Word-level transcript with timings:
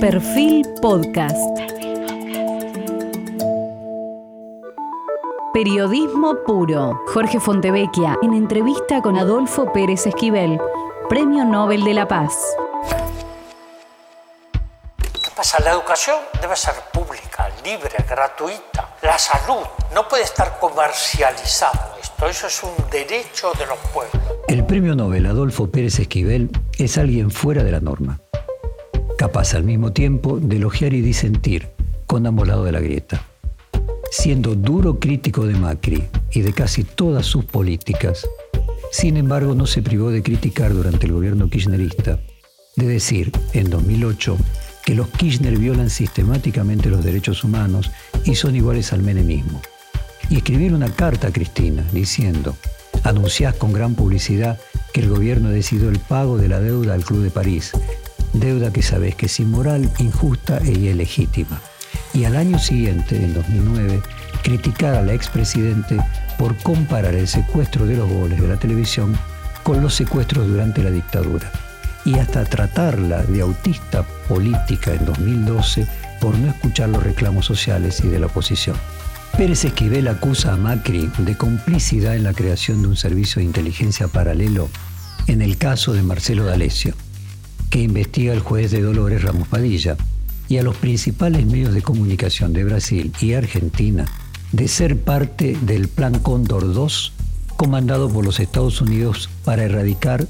Perfil 0.00 0.64
Podcast. 0.80 1.36
Periodismo 5.52 6.36
puro. 6.46 7.02
Jorge 7.08 7.40
Fontevecchia 7.40 8.16
en 8.22 8.32
entrevista 8.34 9.02
con 9.02 9.18
Adolfo 9.18 9.72
Pérez 9.72 10.06
Esquivel, 10.06 10.60
Premio 11.08 11.44
Nobel 11.44 11.82
de 11.82 11.94
la 11.94 12.06
Paz. 12.06 12.32
¿Qué 14.98 15.30
pasa? 15.34 15.60
La 15.64 15.72
educación 15.72 16.18
debe 16.40 16.54
ser 16.54 16.74
pública, 16.92 17.48
libre, 17.64 17.96
gratuita. 18.08 18.94
La 19.02 19.18
salud 19.18 19.66
no 19.92 20.06
puede 20.06 20.22
estar 20.22 20.60
comercializada. 20.60 21.96
Esto, 22.00 22.26
eso 22.28 22.46
es 22.46 22.62
un 22.62 22.74
derecho 22.88 23.50
de 23.58 23.66
los 23.66 23.78
pueblos. 23.92 24.22
El 24.46 24.64
premio 24.64 24.94
Nobel 24.94 25.26
Adolfo 25.26 25.72
Pérez 25.72 25.98
Esquivel 25.98 26.50
es 26.78 26.98
alguien 26.98 27.32
fuera 27.32 27.64
de 27.64 27.72
la 27.72 27.80
norma 27.80 28.20
capaz 29.18 29.54
al 29.54 29.64
mismo 29.64 29.92
tiempo 29.92 30.38
de 30.38 30.56
elogiar 30.56 30.94
y 30.94 31.00
disentir 31.00 31.66
con 32.06 32.24
ambos 32.26 32.46
lados 32.46 32.64
de 32.64 32.72
la 32.72 32.80
grieta. 32.80 33.26
Siendo 34.12 34.54
duro 34.54 35.00
crítico 35.00 35.44
de 35.44 35.54
Macri 35.54 36.04
y 36.30 36.40
de 36.40 36.52
casi 36.52 36.84
todas 36.84 37.26
sus 37.26 37.44
políticas, 37.44 38.26
sin 38.92 39.16
embargo 39.16 39.56
no 39.56 39.66
se 39.66 39.82
privó 39.82 40.10
de 40.10 40.22
criticar 40.22 40.72
durante 40.72 41.06
el 41.06 41.12
gobierno 41.12 41.50
kirchnerista, 41.50 42.20
de 42.76 42.86
decir 42.86 43.32
en 43.54 43.68
2008 43.68 44.36
que 44.86 44.94
los 44.94 45.08
Kirchner 45.08 45.58
violan 45.58 45.90
sistemáticamente 45.90 46.88
los 46.88 47.04
derechos 47.04 47.42
humanos 47.42 47.90
y 48.24 48.36
son 48.36 48.54
iguales 48.54 48.92
al 48.92 49.02
menemismo. 49.02 49.60
Y 50.30 50.36
escribir 50.36 50.72
una 50.72 50.90
carta 50.90 51.28
a 51.28 51.32
Cristina 51.32 51.84
diciendo, 51.92 52.56
anunciás 53.02 53.56
con 53.56 53.72
gran 53.72 53.96
publicidad 53.96 54.60
que 54.92 55.00
el 55.00 55.08
gobierno 55.08 55.50
decidió 55.50 55.88
el 55.88 55.98
pago 55.98 56.38
de 56.38 56.48
la 56.48 56.60
deuda 56.60 56.94
al 56.94 57.04
Club 57.04 57.24
de 57.24 57.30
París 57.30 57.72
deuda 58.32 58.72
que 58.72 58.82
sabes 58.82 59.14
que 59.14 59.26
es 59.26 59.40
inmoral, 59.40 59.90
injusta 59.98 60.58
e 60.58 60.72
ilegítima. 60.72 61.60
Y 62.14 62.24
al 62.24 62.36
año 62.36 62.58
siguiente, 62.58 63.16
en 63.16 63.34
2009, 63.34 64.02
criticar 64.42 64.94
a 64.94 65.02
la 65.02 65.14
expresidente 65.14 65.96
por 66.38 66.56
comparar 66.58 67.14
el 67.14 67.28
secuestro 67.28 67.86
de 67.86 67.96
los 67.96 68.08
goles 68.08 68.40
de 68.40 68.48
la 68.48 68.56
televisión 68.56 69.16
con 69.62 69.82
los 69.82 69.94
secuestros 69.94 70.46
durante 70.46 70.82
la 70.82 70.90
dictadura. 70.90 71.50
Y 72.04 72.18
hasta 72.18 72.44
tratarla 72.44 73.22
de 73.24 73.42
autista 73.42 74.02
política 74.28 74.94
en 74.94 75.04
2012 75.04 75.86
por 76.20 76.36
no 76.38 76.48
escuchar 76.48 76.88
los 76.88 77.02
reclamos 77.02 77.46
sociales 77.46 78.00
y 78.02 78.08
de 78.08 78.18
la 78.18 78.26
oposición. 78.26 78.76
Pérez 79.36 79.64
Esquivel 79.64 80.08
acusa 80.08 80.54
a 80.54 80.56
Macri 80.56 81.10
de 81.18 81.36
complicidad 81.36 82.16
en 82.16 82.24
la 82.24 82.32
creación 82.32 82.82
de 82.82 82.88
un 82.88 82.96
servicio 82.96 83.40
de 83.40 83.44
inteligencia 83.44 84.08
paralelo 84.08 84.68
en 85.26 85.42
el 85.42 85.58
caso 85.58 85.92
de 85.92 86.02
Marcelo 86.02 86.46
D'Alessio 86.46 86.94
que 87.70 87.80
investiga 87.80 88.32
el 88.32 88.40
juez 88.40 88.70
de 88.70 88.82
Dolores 88.82 89.22
Ramos 89.22 89.48
Padilla 89.48 89.96
y 90.48 90.58
a 90.58 90.62
los 90.62 90.76
principales 90.76 91.46
medios 91.46 91.74
de 91.74 91.82
comunicación 91.82 92.52
de 92.52 92.64
Brasil 92.64 93.12
y 93.20 93.34
Argentina 93.34 94.06
de 94.52 94.68
ser 94.68 94.98
parte 94.98 95.56
del 95.62 95.88
Plan 95.88 96.18
Cóndor 96.20 96.64
II 96.64 96.88
comandado 97.56 98.08
por 98.08 98.24
los 98.24 98.40
Estados 98.40 98.80
Unidos 98.80 99.28
para 99.44 99.64
erradicar 99.64 100.26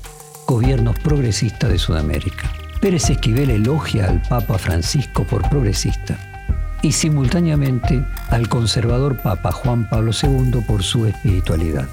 gobiernos 0.46 0.98
progresistas 0.98 1.70
de 1.70 1.78
Sudamérica. 1.78 2.52
Pérez 2.80 3.10
Esquivel 3.10 3.50
elogia 3.50 4.08
al 4.08 4.22
Papa 4.22 4.56
Francisco 4.58 5.24
por 5.24 5.48
progresista 5.48 6.18
y 6.82 6.92
simultáneamente 6.92 8.04
al 8.30 8.48
conservador 8.48 9.20
Papa 9.20 9.52
Juan 9.52 9.88
Pablo 9.88 10.12
II 10.20 10.62
por 10.66 10.82
su 10.82 11.06
espiritualidad. 11.06 11.88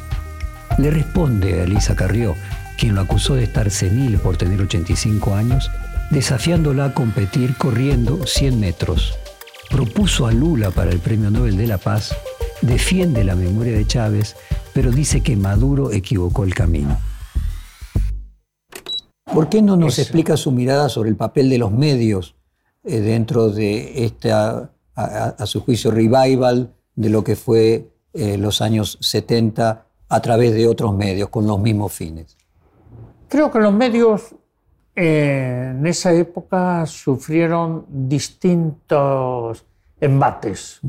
Le 0.77 0.91
responde 0.91 1.59
a 1.59 1.63
Elisa 1.63 1.95
Carrió 1.95 2.35
quien 2.77 2.95
lo 2.95 3.01
acusó 3.01 3.35
de 3.35 3.43
estar 3.43 3.69
senil 3.71 4.17
por 4.17 4.37
tener 4.37 4.61
85 4.61 5.35
años, 5.35 5.69
desafiándola 6.11 6.85
a 6.85 6.93
competir 6.93 7.55
corriendo 7.57 8.25
100 8.25 8.59
metros. 8.59 9.17
Propuso 9.69 10.27
a 10.27 10.31
Lula 10.31 10.71
para 10.71 10.91
el 10.91 10.99
Premio 10.99 11.31
Nobel 11.31 11.57
de 11.57 11.67
la 11.67 11.77
Paz, 11.77 12.15
defiende 12.61 13.23
la 13.23 13.35
memoria 13.35 13.73
de 13.73 13.85
Chávez, 13.85 14.35
pero 14.73 14.91
dice 14.91 15.21
que 15.21 15.35
Maduro 15.35 15.91
equivocó 15.91 16.43
el 16.43 16.53
camino. 16.53 16.97
¿Por 19.33 19.49
qué 19.49 19.61
no 19.61 19.75
nos 19.75 19.99
explica 19.99 20.37
su 20.37 20.51
mirada 20.51 20.87
sobre 20.87 21.09
el 21.09 21.15
papel 21.15 21.49
de 21.49 21.57
los 21.57 21.71
medios 21.71 22.35
eh, 22.83 22.99
dentro 22.99 23.49
de 23.49 24.05
esta, 24.05 24.71
a, 24.95 25.45
su 25.45 25.61
juicio, 25.61 25.91
revival 25.91 26.73
de 26.95 27.09
lo 27.09 27.23
que 27.23 27.35
fue 27.35 27.89
eh, 28.13 28.37
los 28.37 28.61
años 28.61 28.97
70 29.01 29.87
a 30.07 30.21
través 30.21 30.53
de 30.53 30.67
otros 30.67 30.95
medios 30.95 31.29
con 31.29 31.47
los 31.47 31.59
mismos 31.59 31.91
fines? 31.91 32.37
Creo 33.27 33.51
que 33.51 33.59
los 33.59 33.73
medios 33.73 34.35
eh, 34.95 35.71
en 35.71 35.85
esa 35.87 36.13
época 36.13 36.85
sufrieron 36.85 37.85
distintos 37.89 39.65
embates. 39.99 40.79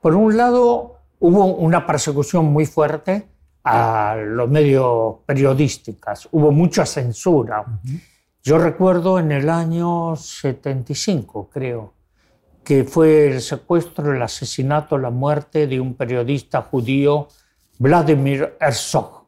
Por 0.00 0.14
un 0.14 0.36
lado, 0.36 0.98
hubo 1.18 1.46
una 1.46 1.86
persecución 1.86 2.46
muy 2.46 2.66
fuerte 2.66 3.28
a 3.64 4.16
los 4.16 4.48
medios 4.48 5.16
periodísticos, 5.24 6.28
hubo 6.32 6.52
mucha 6.52 6.84
censura. 6.84 7.64
Yo 8.42 8.58
recuerdo 8.58 9.18
en 9.18 9.32
el 9.32 9.48
año 9.48 10.14
75, 10.14 11.48
creo, 11.50 11.94
que 12.62 12.84
fue 12.84 13.28
el 13.28 13.40
secuestro, 13.40 14.14
el 14.14 14.22
asesinato, 14.22 14.98
la 14.98 15.10
muerte 15.10 15.66
de 15.66 15.80
un 15.80 15.94
periodista 15.94 16.62
judío, 16.62 17.28
Vladimir 17.78 18.56
Herzog. 18.60 19.26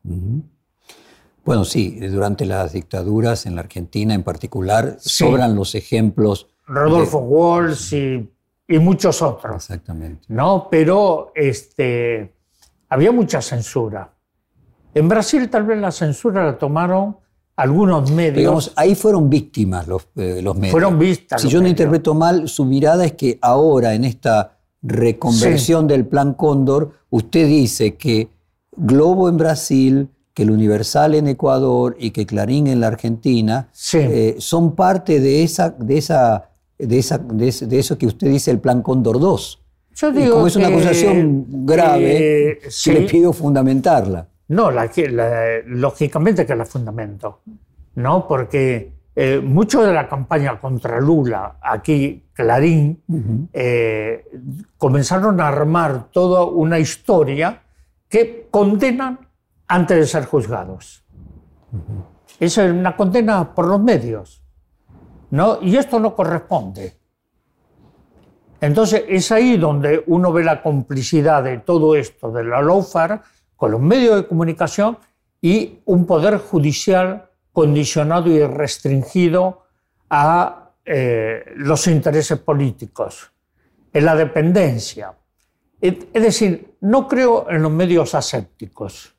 Bueno, 1.46 1.64
sí, 1.64 2.00
durante 2.00 2.44
las 2.44 2.72
dictaduras 2.72 3.46
en 3.46 3.54
la 3.54 3.60
Argentina 3.60 4.12
en 4.14 4.24
particular 4.24 4.96
sobran 4.98 5.54
los 5.54 5.76
ejemplos. 5.76 6.48
Rodolfo 6.66 7.18
Walsh 7.18 7.94
y, 7.94 8.78
muchos 8.80 9.22
otros. 9.22 9.54
Exactamente. 9.54 10.24
¿no? 10.26 10.66
Pero 10.68 11.30
este, 11.36 12.34
había 12.88 13.12
mucha 13.12 13.40
censura. 13.40 14.12
En 14.92 15.08
Brasil 15.08 15.48
tal 15.48 15.64
vez 15.64 15.78
la 15.78 15.92
censura 15.92 16.44
la 16.44 16.58
tomaron 16.58 17.16
algunos 17.54 18.10
medios. 18.10 18.36
Digamos, 18.36 18.72
ahí 18.74 18.96
fueron 18.96 19.30
víctimas 19.30 19.86
los, 19.86 20.08
eh, 20.16 20.40
los 20.42 20.56
medios. 20.56 20.72
Fueron 20.72 20.98
vistas. 20.98 21.40
Si 21.40 21.48
yo 21.48 21.62
no 21.62 21.68
interpreto 21.68 22.12
mal, 22.12 22.48
su 22.48 22.64
mirada 22.64 23.04
es 23.04 23.12
que 23.12 23.38
ahora 23.40 23.94
en 23.94 24.04
esta 24.04 24.58
reconversión 24.82 25.86
del 25.86 26.06
Plan 26.06 26.34
Cóndor, 26.34 26.92
usted 27.10 27.46
dice 27.46 27.96
que 27.96 28.30
Globo 28.76 29.28
en 29.28 29.36
Brasil, 29.36 30.10
que 30.36 30.42
el 30.42 30.50
Universal 30.50 31.14
en 31.14 31.28
Ecuador 31.28 31.96
y 31.98 32.10
que 32.10 32.26
Clarín 32.26 32.66
en 32.66 32.78
la 32.78 32.88
Argentina 32.88 33.70
eh, 33.94 34.36
son 34.38 34.76
parte 34.76 35.18
de, 35.18 35.42
esa, 35.42 35.70
de, 35.70 35.96
esa, 35.96 36.50
de, 36.78 36.98
esa, 36.98 37.16
de, 37.16 37.78
eso 37.78 37.96
que 37.96 38.06
usted 38.06 38.28
dice 38.28 38.50
el 38.50 38.58
Plan 38.58 38.82
Cóndor 38.82 39.18
2. 39.18 39.62
Yo 39.94 40.12
digo 40.12 40.34
como 40.34 40.46
es 40.46 40.56
una 40.56 40.68
acusación 40.68 41.46
grave, 41.64 42.50
eh, 42.50 42.58
le 42.84 43.00
pido 43.08 43.32
fundamentarla. 43.32 44.28
No, 44.48 44.70
la, 44.70 44.90
lógicamente 45.68 46.44
que 46.44 46.54
la 46.54 46.66
fundamento, 46.66 47.40
¿no? 47.94 48.28
Porque 48.28 48.92
eh, 49.16 49.40
mucho 49.42 49.84
de 49.84 49.94
la 49.94 50.06
campaña 50.06 50.60
contra 50.60 51.00
Lula, 51.00 51.56
aquí 51.62 52.24
Clarín, 52.34 53.02
comenzaron 54.76 55.40
a 55.40 55.48
armar 55.48 56.10
toda 56.12 56.44
una 56.44 56.78
historia 56.78 57.62
que 58.10 58.48
condenan 58.50 59.25
antes 59.68 59.98
de 59.98 60.06
ser 60.06 60.24
juzgados. 60.24 61.04
Esa 62.38 62.64
es 62.64 62.72
una 62.72 62.96
condena 62.96 63.54
por 63.54 63.66
los 63.66 63.80
medios. 63.80 64.42
¿no? 65.30 65.58
Y 65.62 65.76
esto 65.76 65.98
no 65.98 66.14
corresponde. 66.14 66.96
Entonces 68.60 69.04
es 69.08 69.30
ahí 69.32 69.56
donde 69.56 70.02
uno 70.06 70.32
ve 70.32 70.42
la 70.42 70.62
complicidad 70.62 71.42
de 71.44 71.58
todo 71.58 71.94
esto, 71.94 72.32
de 72.32 72.44
la 72.44 72.62
lawfare, 72.62 73.20
con 73.54 73.70
los 73.70 73.80
medios 73.80 74.16
de 74.16 74.26
comunicación 74.26 74.98
y 75.40 75.80
un 75.84 76.06
poder 76.06 76.38
judicial 76.38 77.28
condicionado 77.52 78.30
y 78.30 78.42
restringido 78.44 79.64
a 80.10 80.70
eh, 80.84 81.44
los 81.56 81.86
intereses 81.86 82.38
políticos, 82.38 83.32
en 83.92 84.04
la 84.04 84.14
dependencia. 84.14 85.12
Es 85.80 86.12
decir, 86.12 86.76
no 86.80 87.06
creo 87.06 87.50
en 87.50 87.62
los 87.62 87.72
medios 87.72 88.14
asépticos. 88.14 89.15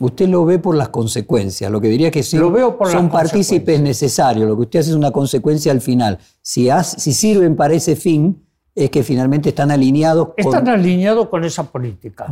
Usted 0.00 0.28
lo 0.28 0.44
ve 0.44 0.58
por 0.58 0.74
las 0.74 0.88
consecuencias, 0.88 1.70
lo 1.70 1.80
que 1.80 1.88
diría 1.88 2.10
que 2.10 2.22
sí, 2.22 2.36
son 2.36 3.10
partícipes 3.10 3.80
necesarios, 3.80 4.48
lo 4.48 4.56
que 4.56 4.62
usted 4.62 4.80
hace 4.80 4.90
es 4.90 4.96
una 4.96 5.12
consecuencia 5.12 5.70
al 5.70 5.80
final. 5.80 6.18
Si, 6.42 6.68
si 6.82 7.12
sirven 7.12 7.54
para 7.54 7.74
ese 7.74 7.94
fin, 7.94 8.44
es 8.74 8.90
que 8.90 9.04
finalmente 9.04 9.50
están 9.50 9.70
alineados 9.70 10.28
con... 10.28 10.34
Están 10.38 10.68
alineados 10.68 11.28
con 11.28 11.44
esa 11.44 11.64
política. 11.64 12.26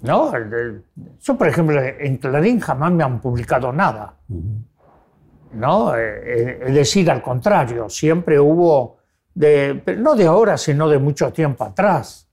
¿No? 0.00 0.32
Yo, 1.20 1.36
por 1.36 1.46
ejemplo, 1.46 1.80
en 1.80 2.16
Clarín 2.16 2.60
jamás 2.60 2.92
me 2.92 3.04
han 3.04 3.20
publicado 3.20 3.72
nada. 3.72 4.16
¿No? 5.52 5.94
Eh, 5.94 6.00
eh, 6.00 6.60
es 6.66 6.74
decir, 6.74 7.10
al 7.10 7.22
contrario, 7.22 7.88
siempre 7.88 8.40
hubo, 8.40 8.96
de, 9.34 9.82
no 9.98 10.14
de 10.14 10.26
ahora, 10.26 10.56
sino 10.56 10.88
de 10.88 10.98
mucho 10.98 11.30
tiempo 11.32 11.64
atrás, 11.64 12.26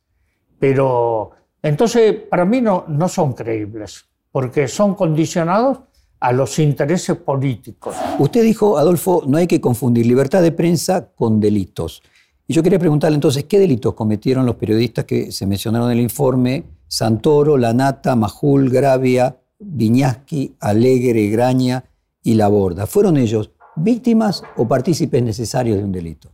pero 0.57 1.31
entonces, 1.61 2.15
para 2.29 2.45
mí 2.45 2.61
no, 2.61 2.85
no 2.88 3.09
son 3.09 3.33
creíbles, 3.33 4.06
porque 4.31 4.67
son 4.67 4.95
condicionados 4.95 5.79
a 6.19 6.31
los 6.31 6.59
intereses 6.59 7.17
políticos. 7.17 7.95
Usted 8.17 8.44
dijo, 8.44 8.77
Adolfo, 8.77 9.23
no 9.25 9.38
hay 9.38 9.47
que 9.47 9.61
confundir 9.61 10.06
libertad 10.06 10.41
de 10.41 10.51
prensa 10.51 11.11
con 11.15 11.39
delitos. 11.39 12.01
Y 12.47 12.53
yo 12.53 12.63
quería 12.63 12.79
preguntarle 12.79 13.15
entonces, 13.15 13.45
¿qué 13.45 13.59
delitos 13.59 13.94
cometieron 13.94 14.45
los 14.45 14.56
periodistas 14.56 15.06
que 15.06 15.31
se 15.31 15.45
mencionaron 15.45 15.91
en 15.91 15.97
el 15.97 16.03
informe? 16.03 16.63
Santoro, 16.88 17.57
Lanata, 17.57 18.15
Majul, 18.15 18.69
Gravia, 18.69 19.38
Viñaski, 19.59 20.55
Alegre, 20.59 21.27
Graña 21.29 21.83
y 22.23 22.33
Laborda. 22.33 22.88
¿Fueron 22.88 23.17
ellos 23.17 23.51
víctimas 23.75 24.44
o 24.57 24.67
partícipes 24.67 25.21
necesarios 25.21 25.77
de 25.77 25.83
un 25.83 25.91
delito? 25.91 26.29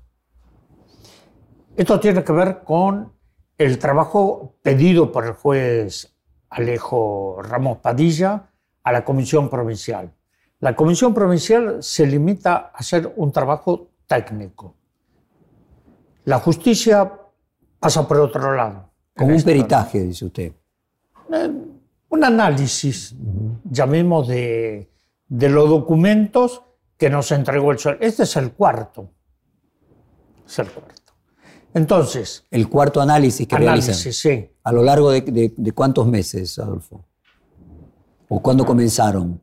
Esto 1.75 2.00
tiene 2.00 2.24
que 2.24 2.31
ver 2.31 2.63
con 2.63 3.12
el 3.57 3.80
trabajo 3.80 4.56
pedido 4.62 5.12
por 5.12 5.25
el 5.25 5.34
juez 5.34 6.13
Alejo 6.50 7.42
Ramos 7.42 7.78
Padilla 7.80 8.50
a 8.84 8.92
la 8.92 9.04
Comisión 9.04 9.50
Provincial. 9.50 10.12
La 10.60 10.75
Comisión 10.75 11.13
Provincial 11.13 11.81
se 11.81 12.06
limita 12.06 12.56
a 12.56 12.78
hacer 12.78 13.13
un 13.16 13.31
trabajo 13.31 13.90
técnico. 14.07 14.75
La 16.25 16.40
justicia 16.40 17.12
pasa 17.80 18.07
por 18.07 18.19
otro 18.19 18.56
lado. 18.56 18.90
Como 19.16 19.36
un 19.36 19.44
peritaje, 19.44 20.02
dice 20.02 20.25
usted. 20.25 20.54
Eh, 21.31 21.52
un 22.10 22.24
análisis, 22.24 23.16
llamemos, 23.63 24.28
de, 24.28 24.90
de 25.28 25.50
los 25.50 25.69
documentos 25.69 26.63
que 26.98 27.10
nos 27.10 27.31
entregó 27.31 27.72
el 27.72 27.80
sol. 27.80 27.98
Este 28.00 28.24
es 28.24 28.36
el 28.38 28.54
cuarto. 28.54 29.10
Es 30.46 30.60
el 30.60 30.69
cuarto. 30.69 31.05
Entonces. 31.75 32.45
El 32.51 32.69
cuarto 32.69 33.01
análisis 33.01 33.45
que 33.45 33.56
análisis, 33.56 34.18
Sí. 34.18 34.50
¿A 34.63 34.72
lo 34.72 34.81
largo 34.81 35.12
de, 35.12 35.72
cuántos 35.75 36.07
meses, 36.07 36.57
Adolfo? 36.57 37.06
¿O 38.30 38.42
cuándo 38.42 38.66
comenzaron? 38.66 39.42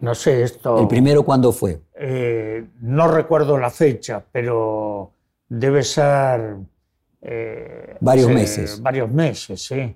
No 0.00 0.14
sé, 0.14 0.42
esto. 0.42 0.80
¿El 0.80 0.88
primero 0.88 1.22
cuándo 1.22 1.52
fue? 1.52 1.82
Eh, 1.94 2.66
no 2.80 3.08
recuerdo 3.08 3.58
la 3.58 3.68
fecha, 3.68 4.24
pero 4.32 5.12
debe 5.48 5.82
ser. 5.82 6.56
Eh, 7.20 7.96
varios 8.00 8.30
meses. 8.30 8.80
Varios 8.80 9.10
meses, 9.10 9.62
sí. 9.62 9.94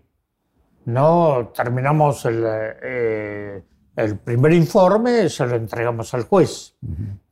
No, 0.85 1.51
terminamos 1.57 2.27
el, 2.27 2.45
eh, 2.47 3.63
el 3.97 4.19
primer 4.19 4.53
informe, 4.53 5.31
se 5.31 5.47
lo 5.47 5.57
entregamos 5.57 6.13
al 6.13 6.25
juez. 6.25 6.75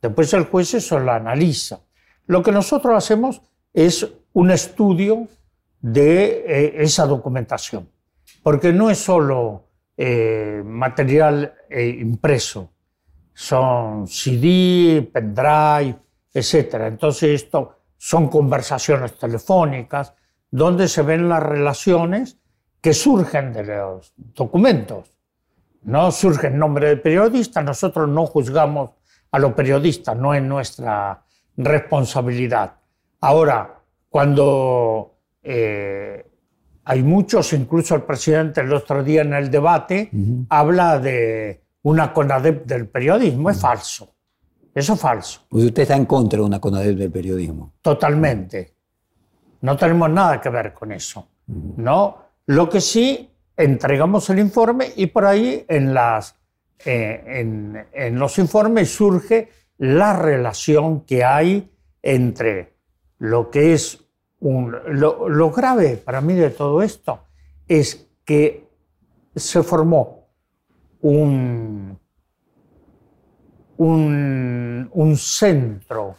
Después 0.01 0.33
el 0.33 0.45
juez 0.45 0.73
eso 0.73 0.97
lo 0.97 1.11
analiza. 1.11 1.81
Lo 2.25 2.41
que 2.41 2.51
nosotros 2.51 2.95
hacemos 2.97 3.43
es 3.73 4.07
un 4.33 4.51
estudio 4.51 5.27
de 5.79 6.45
eh, 6.47 6.73
esa 6.77 7.05
documentación, 7.05 7.89
porque 8.41 8.73
no 8.73 8.89
es 8.89 8.97
solo 8.97 9.67
eh, 9.97 10.61
material 10.65 11.53
eh, 11.69 11.87
impreso, 11.87 12.71
son 13.33 14.07
CD, 14.07 15.09
pendrive, 15.11 15.97
etc. 16.33 16.75
Entonces 16.87 17.43
esto 17.43 17.77
son 17.97 18.27
conversaciones 18.27 19.17
telefónicas 19.17 20.13
donde 20.49 20.87
se 20.87 21.01
ven 21.01 21.29
las 21.29 21.41
relaciones 21.41 22.37
que 22.79 22.93
surgen 22.93 23.53
de 23.53 23.63
los 23.63 24.13
documentos. 24.15 25.11
No 25.83 26.11
surge 26.11 26.47
en 26.47 26.59
nombre 26.59 26.89
del 26.89 27.01
periodista, 27.01 27.61
nosotros 27.61 28.07
no 28.07 28.25
juzgamos 28.25 28.91
a 29.31 29.39
los 29.39 29.53
periodistas, 29.53 30.15
no 30.15 30.33
es 30.33 30.43
nuestra 30.43 31.23
responsabilidad. 31.57 32.75
Ahora, 33.19 33.82
cuando 34.13 35.21
eh, 35.41 36.23
hay 36.83 37.01
muchos, 37.01 37.51
incluso 37.53 37.95
el 37.95 38.03
presidente 38.03 38.61
el 38.61 38.71
otro 38.71 39.03
día 39.03 39.23
en 39.23 39.33
el 39.33 39.49
debate 39.49 40.11
habla 40.49 40.99
de 40.99 41.63
una 41.81 42.13
CONADEP 42.13 42.63
del 42.63 42.87
periodismo, 42.89 43.49
es 43.49 43.59
falso. 43.59 44.13
Eso 44.71 44.93
es 44.93 44.99
falso. 44.99 45.41
Pues 45.49 45.65
usted 45.65 45.81
está 45.81 45.95
en 45.95 46.05
contra 46.05 46.37
de 46.37 46.45
una 46.45 46.59
CONADEP 46.59 46.95
del 46.95 47.11
periodismo. 47.11 47.73
Totalmente. 47.81 48.75
No 49.61 49.75
tenemos 49.75 50.11
nada 50.11 50.39
que 50.39 50.49
ver 50.49 50.75
con 50.75 50.91
eso. 50.91 51.29
¿no? 51.47 52.17
Lo 52.45 52.69
que 52.69 52.81
sí, 52.81 53.31
entregamos 53.57 54.29
el 54.29 54.37
informe 54.37 54.89
y 54.95 55.07
por 55.07 55.25
ahí 55.25 55.65
en, 55.67 55.91
las, 55.91 56.35
eh, 56.85 57.23
en, 57.25 57.83
en 57.91 58.19
los 58.19 58.37
informes 58.37 58.93
surge 58.93 59.49
la 59.79 60.15
relación 60.15 61.01
que 61.01 61.23
hay 61.23 61.71
entre 62.03 62.75
lo 63.17 63.49
que 63.49 63.73
es 63.73 64.02
lo, 64.43 65.51
grave 65.51 65.97
para 65.97 66.21
mí 66.21 66.33
de 66.33 66.49
todo 66.49 66.81
esto 66.81 67.21
es 67.67 68.07
que 68.25 68.67
se 69.35 69.63
formó 69.63 70.27
un, 71.01 71.97
un, 73.77 75.17
centro 75.17 76.15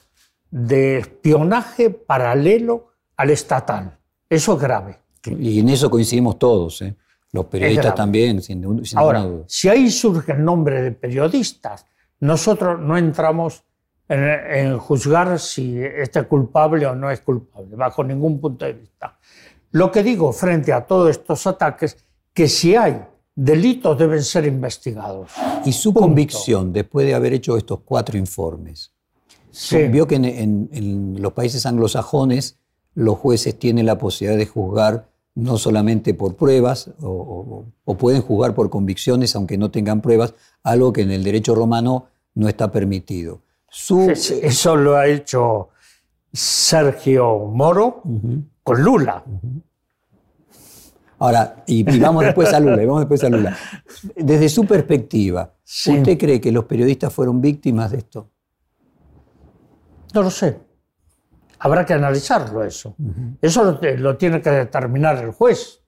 de 0.50 0.98
espionaje 0.98 1.90
paralelo 1.90 2.92
al 3.16 3.30
estatal. 3.30 3.98
Eso 4.28 4.54
es 4.54 4.60
grave. 4.60 4.98
Y 5.24 5.60
en 5.60 5.68
eso 5.68 5.90
coincidimos 5.90 6.38
todos, 6.38 6.82
¿eh? 6.82 6.96
los 7.32 7.46
periodistas 7.46 7.94
también, 7.94 8.40
sin, 8.42 8.84
sin 8.84 8.98
Ahora, 8.98 9.26
si 9.46 9.68
ahí 9.68 9.90
surge 9.90 10.32
el 10.32 10.44
nombre 10.44 10.82
de 10.82 10.92
periodistas, 10.92 11.86
nosotros 12.20 12.78
no 12.80 12.96
entramos 12.96 13.64
en, 14.08 14.78
juzgar 14.78 15.38
si 15.38 15.78
este 15.82 16.20
es 16.20 16.26
culpable 16.26 16.86
o 16.86 16.94
no 16.94 17.10
es 17.10 17.20
culpable, 17.20 17.74
bajo 17.76 18.04
ningún 18.04 18.40
punto 18.40 18.64
de 18.64 18.74
vista. 18.74 19.18
Lo 19.72 19.90
que 19.90 20.02
digo 20.02 20.32
frente 20.32 20.72
a 20.72 20.86
todos 20.86 21.10
estos 21.10 21.46
ataques, 21.46 21.96
que 22.32 22.48
si 22.48 22.76
hay 22.76 23.02
delitos 23.34 23.98
deben 23.98 24.22
ser 24.22 24.46
investigados. 24.46 25.32
¿Y 25.64 25.72
su 25.72 25.92
convicción 25.92 26.72
después 26.72 27.06
de 27.06 27.14
haber 27.14 27.32
hecho 27.32 27.56
estos 27.56 27.80
cuatro 27.84 28.16
informes? 28.16 28.92
Sí. 29.50 29.88
Vio 29.88 30.06
que 30.06 30.16
en, 30.16 31.16
los 31.20 31.32
países 31.32 31.64
anglosajones 31.66 32.58
los 32.94 33.18
jueces 33.18 33.58
tienen 33.58 33.86
la 33.86 33.98
posibilidad 33.98 34.38
de 34.38 34.46
juzgar 34.46 35.08
no 35.36 35.58
solamente 35.58 36.14
por 36.14 36.36
pruebas, 36.36 36.90
o, 37.00 37.64
o, 37.84 37.96
pueden 37.96 38.22
juzgar 38.22 38.54
por 38.54 38.70
convicciones 38.70 39.34
aunque 39.34 39.58
no 39.58 39.72
tengan 39.72 40.00
pruebas, 40.00 40.34
algo 40.62 40.92
que 40.92 41.02
en 41.02 41.10
el 41.10 41.24
derecho 41.24 41.56
romano 41.56 42.06
no 42.34 42.48
está 42.48 42.70
permitido. 42.70 43.40
Eso 43.74 44.76
lo 44.76 44.96
ha 44.96 45.06
hecho 45.06 45.70
Sergio 46.32 47.38
Moro 47.46 48.02
con 48.62 48.82
Lula. 48.82 49.24
Ahora, 51.18 51.64
y, 51.66 51.82
vamos 51.98 52.24
después 52.24 52.52
a 52.52 52.60
Lula, 52.60 52.76
vamos 52.76 53.00
después 53.00 53.24
a 53.24 53.28
Lula. 53.28 53.56
Desde 54.16 54.48
su 54.48 54.64
perspectiva, 54.66 55.54
¿usted 55.64 56.18
cree 56.18 56.40
que 56.40 56.52
los 56.52 56.64
periodistas 56.64 57.12
fueron 57.12 57.40
víctimas 57.40 57.90
de 57.90 57.98
esto? 57.98 58.30
No 60.12 60.22
lo 60.22 60.30
sé. 60.30 60.58
Habrá 61.58 61.84
que 61.84 61.94
analizarlo 61.94 62.62
eso. 62.62 62.94
Eso 63.40 63.78
lo, 63.80 64.16
tiene 64.16 64.40
que 64.40 64.50
determinar 64.50 65.22
el 65.24 65.32
juez. 65.32 65.80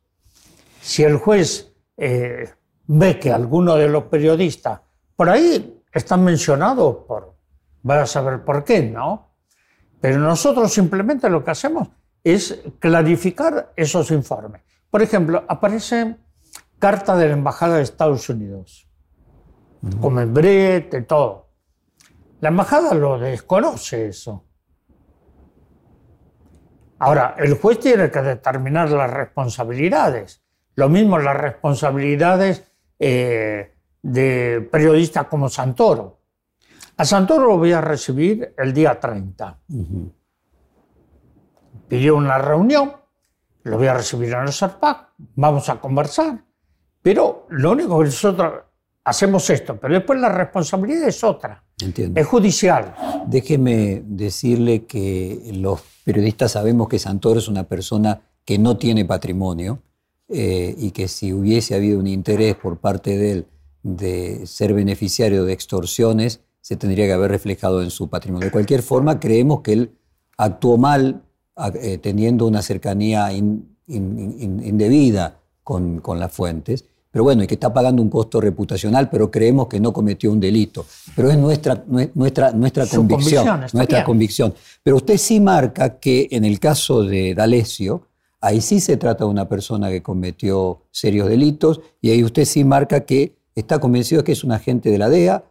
Si 0.81 1.03
el 1.03 1.17
juez 1.17 1.73
eh, 1.97 2.49
ve 2.87 3.19
que 3.19 3.31
alguno 3.31 3.77
de 3.77 3.89
los 3.89 4.05
periodistas, 4.05 4.81
por 5.15 5.29
ahí 5.29 5.83
están 5.93 6.25
mencionados 6.25 7.05
por 7.07 7.36
Vas 7.87 8.03
a 8.03 8.07
saber 8.07 8.45
por 8.45 8.65
qué, 8.65 8.83
¿no? 8.83 9.31
Pero 10.01 10.19
nosotros 10.19 10.73
simplemente 10.73 11.31
lo 11.31 11.45
que 11.45 11.53
hacemos 11.53 11.89
es 12.25 12.65
clarificar 12.81 13.73
esos 13.77 14.11
informes. 14.11 14.63
Por 14.91 15.03
ejemplo, 15.03 15.45
aparece 15.47 16.17
carta 16.81 17.17
de 17.17 17.29
la 17.29 17.35
Embajada 17.35 17.77
de 17.77 17.85
Estados 17.85 18.29
Unidos, 18.29 18.91
con 20.01 20.15
membrete, 20.15 21.03
todo. 21.03 21.53
La 22.41 22.49
Embajada 22.49 22.93
lo 22.93 23.21
desconoce 23.21 24.09
eso. 24.09 24.45
Ahora, 26.99 27.37
el 27.39 27.55
juez 27.55 27.79
tiene 27.79 28.11
que 28.11 28.21
determinar 28.21 28.91
las 28.91 29.13
responsabilidades. 29.13 30.43
Lo 30.75 30.89
mismo 30.89 31.21
las 31.21 31.37
responsabilidades 31.37 32.65
eh, 32.99 33.77
de 34.03 34.69
periodistas 34.73 35.29
como 35.29 35.49
Santoro. 35.49 36.16
A 36.99 37.05
Santoro 37.05 37.47
lo 37.47 37.59
voy 37.59 37.73
a 37.73 37.81
recibir 37.81 38.55
el 38.57 38.73
día 38.73 38.99
30. 38.99 39.59
Pidió 41.89 42.17
una 42.17 42.39
reunión, 42.39 42.93
lo 43.65 43.77
voy 43.77 43.87
a 43.87 43.95
recibir 43.95 44.33
en 44.33 44.43
el 44.43 44.53
SARPAC, 44.53 45.11
vamos 45.35 45.69
a 45.69 45.79
conversar. 45.79 46.43
Pero 47.03 47.47
lo 47.51 47.73
único 47.73 47.99
que 47.99 48.07
nosotros 48.07 48.53
hacemos 49.05 49.49
esto, 49.51 49.79
pero 49.79 49.95
después 49.95 50.19
la 50.19 50.31
responsabilidad 50.31 51.07
es 51.07 51.23
otra. 51.23 51.63
Entiendo. 51.81 52.19
Es 52.19 52.27
judicial. 52.27 52.95
Déjeme 53.27 54.03
decirle 54.07 54.87
que 54.87 55.51
los 55.53 55.83
periodistas 56.03 56.53
sabemos 56.53 56.89
que 56.89 56.99
Santoro 56.99 57.39
es 57.39 57.49
una 57.49 57.65
persona 57.65 58.23
que 58.45 58.59
no 58.59 58.79
tiene 58.79 59.05
patrimonio 59.05 59.83
eh, 60.29 60.75
y 60.79 60.93
que 60.93 61.09
si 61.09 61.33
hubiese 61.33 61.75
habido 61.75 61.99
un 61.99 62.07
interés 62.07 62.57
por 62.57 62.79
parte 62.79 63.19
de 63.19 63.33
él 63.33 63.47
de 63.83 64.47
ser 64.47 64.73
beneficiario 64.73 65.45
de 65.45 65.53
extorsiones, 65.53 66.41
se 66.67 66.75
tendría 66.75 67.07
que 67.07 67.13
haber 67.13 67.31
reflejado 67.31 67.81
en 67.81 67.91
su 67.91 68.09
patrimonio. 68.09 68.47
De 68.47 68.51
cualquier 68.51 68.83
forma, 68.83 69.21
creemos 69.21 69.61
que 69.61 69.73
él 69.73 69.93
actuó 70.37 70.77
mal 70.77 71.23
eh, 71.81 71.99
teniendo 71.99 72.45
una 72.45 72.61
cercanía 72.61 73.33
indebida 73.87 75.39
con, 75.63 76.03
las 76.19 76.33
fuentes, 76.33 76.85
pero 77.13 77.23
bueno, 77.23 77.45
y 77.45 77.47
que 77.47 77.55
está 77.55 77.73
pagando 77.73 78.03
un 78.03 78.11
costo 78.11 78.41
reputacional, 78.41 79.09
pero 79.11 79.31
creemos 79.31 79.69
que 79.69 79.79
no 79.79 79.93
cometió 79.93 80.33
un 80.33 80.41
delito. 80.41 80.85
Pero 81.15 81.31
es 81.31 81.39
nuestra, 81.39 81.85
nuestra, 81.87 82.51
nuestra 82.51 82.85
convicción. 82.89 83.61
nuestra 83.73 84.03
convicción. 84.03 84.53
Pero 84.83 84.97
usted 84.97 85.19
sí 85.19 85.39
marca 85.39 86.01
que 86.01 86.27
en 86.33 86.45
el 86.45 86.59
caso 86.59 87.05
de 87.05 87.37
D'Alessio, 87.37 88.09
ahí 88.41 88.61
sí 88.61 88.81
se 88.81 88.97
trata 88.97 89.23
de 89.23 89.31
una 89.31 89.49
persona 89.49 89.89
que 89.89 90.03
cometió 90.03 90.83
serios 90.91 91.29
delitos, 91.29 91.81
y 92.01 92.11
ahí 92.11 92.25
usted 92.25 92.45
sí 92.45 92.65
marca 92.65 93.05
que 93.05 93.37
está 93.55 93.79
convencido 93.79 94.23
de 94.23 94.25
que 94.25 94.33
es 94.33 94.43
un 94.43 94.51
agente 94.51 94.91
de 94.91 94.99
la 94.99 95.09
DEA 95.09 95.45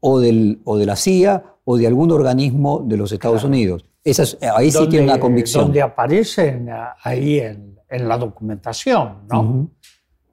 o, 0.00 0.20
del, 0.20 0.60
o 0.64 0.76
de 0.76 0.86
la 0.86 0.96
CIA 0.96 1.44
o 1.64 1.76
de 1.76 1.86
algún 1.86 2.10
organismo 2.12 2.82
de 2.84 2.96
los 2.96 3.12
Estados 3.12 3.44
Unidos. 3.44 3.84
Esa 4.02 4.24
ahí 4.54 4.70
sí 4.70 4.86
tiene 4.88 5.04
una 5.04 5.20
convicción. 5.20 5.64
Donde 5.64 5.82
aparecen 5.82 6.68
eh, 6.68 6.72
ahí 7.02 7.40
en, 7.40 7.76
la 7.90 8.18
documentación, 8.18 9.26
¿no? 9.30 9.70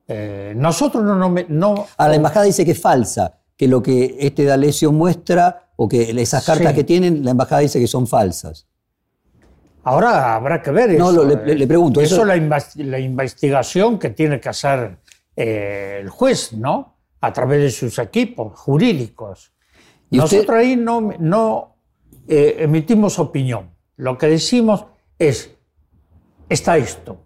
Eh, 0.07 0.53
nosotros 0.55 1.03
no, 1.03 1.15
no, 1.15 1.33
no, 1.49 1.87
A 1.97 2.07
la 2.07 2.15
embajada 2.15 2.45
dice 2.45 2.63
que 2.63 2.71
es 2.71 2.81
falsa, 2.81 3.39
que 3.57 3.67
lo 3.67 3.81
que 3.81 4.17
este 4.19 4.43
D'Alessio 4.43 4.91
muestra 4.91 5.69
o 5.77 5.87
que 5.87 6.11
esas 6.21 6.45
cartas 6.45 6.73
que 6.73 6.83
tienen, 6.83 7.23
la 7.23 7.31
embajada 7.31 7.61
dice 7.61 7.79
que 7.79 7.87
son 7.87 8.07
falsas. 8.07 8.67
Ahora 9.83 10.35
habrá 10.35 10.61
que 10.61 10.71
ver 10.71 10.97
no, 10.97 11.11
eso. 11.11 11.25
No, 11.25 11.35
le, 11.35 11.67
pregunto. 11.67 12.01
Eso, 12.01 12.21
es 12.21 12.75
la, 12.77 12.99
investigación 12.99 13.99
que 13.99 14.09
tiene 14.09 14.39
que 14.39 14.49
hacer 14.49 14.97
eh, 15.35 15.99
el 16.01 16.09
juez, 16.09 16.53
¿no? 16.53 16.97
A 17.21 17.31
través 17.31 17.61
de 17.61 17.69
sus 17.71 17.99
equipos 17.99 18.57
jurídicos. 18.59 19.51
Nosotros 20.15 20.57
ahí 20.57 20.75
no, 20.75 21.13
no 21.19 21.75
eh, 22.27 22.57
emitimos 22.59 23.19
opinión. 23.19 23.69
Lo 23.97 24.17
que 24.17 24.27
decimos 24.27 24.85
es, 25.17 25.51
está 26.49 26.77
esto. 26.77 27.17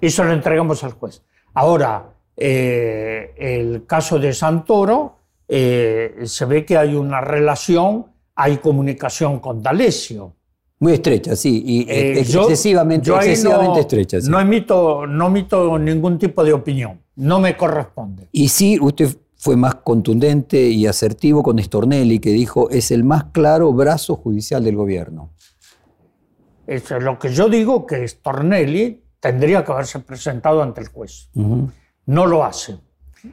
Eso 0.00 0.24
lo 0.24 0.32
entregamos 0.32 0.84
al 0.84 0.92
juez. 0.92 1.22
Ahora, 1.54 2.14
eh, 2.36 3.32
el 3.36 3.86
caso 3.86 4.18
de 4.18 4.32
Santoro, 4.32 5.18
eh, 5.48 6.22
se 6.24 6.44
ve 6.44 6.64
que 6.64 6.76
hay 6.76 6.94
una 6.94 7.20
relación, 7.20 8.06
hay 8.34 8.58
comunicación 8.58 9.40
con 9.40 9.62
D'Alessio. 9.62 10.34
Muy 10.80 10.94
estrecha, 10.94 11.36
sí, 11.36 11.62
y 11.64 11.86
excesivamente, 11.88 13.10
excesivamente 13.10 13.80
estrecha. 13.80 14.18
No, 14.28 14.40
emito, 14.40 15.06
no 15.06 15.28
emito 15.28 15.78
ningún 15.78 16.18
tipo 16.18 16.44
de 16.44 16.52
opinión, 16.52 17.00
no 17.16 17.40
me 17.40 17.56
corresponde. 17.56 18.28
Y 18.32 18.48
sí, 18.48 18.78
usted 18.80 19.16
fue 19.44 19.56
más 19.56 19.74
contundente 19.74 20.58
y 20.70 20.86
asertivo 20.86 21.42
con 21.42 21.62
Stornelli, 21.62 22.18
que 22.18 22.30
dijo 22.30 22.70
es 22.70 22.90
el 22.90 23.04
más 23.04 23.24
claro 23.24 23.74
brazo 23.74 24.16
judicial 24.16 24.64
del 24.64 24.74
gobierno. 24.74 25.34
Es 26.66 26.90
lo 26.90 27.18
que 27.18 27.30
yo 27.30 27.50
digo 27.50 27.84
que 27.84 28.08
Stornelli 28.08 29.04
tendría 29.20 29.62
que 29.62 29.70
haberse 29.70 29.98
presentado 29.98 30.62
ante 30.62 30.80
el 30.80 30.88
juez. 30.88 31.28
No 31.34 32.24
lo 32.24 32.42
hace. 32.42 32.78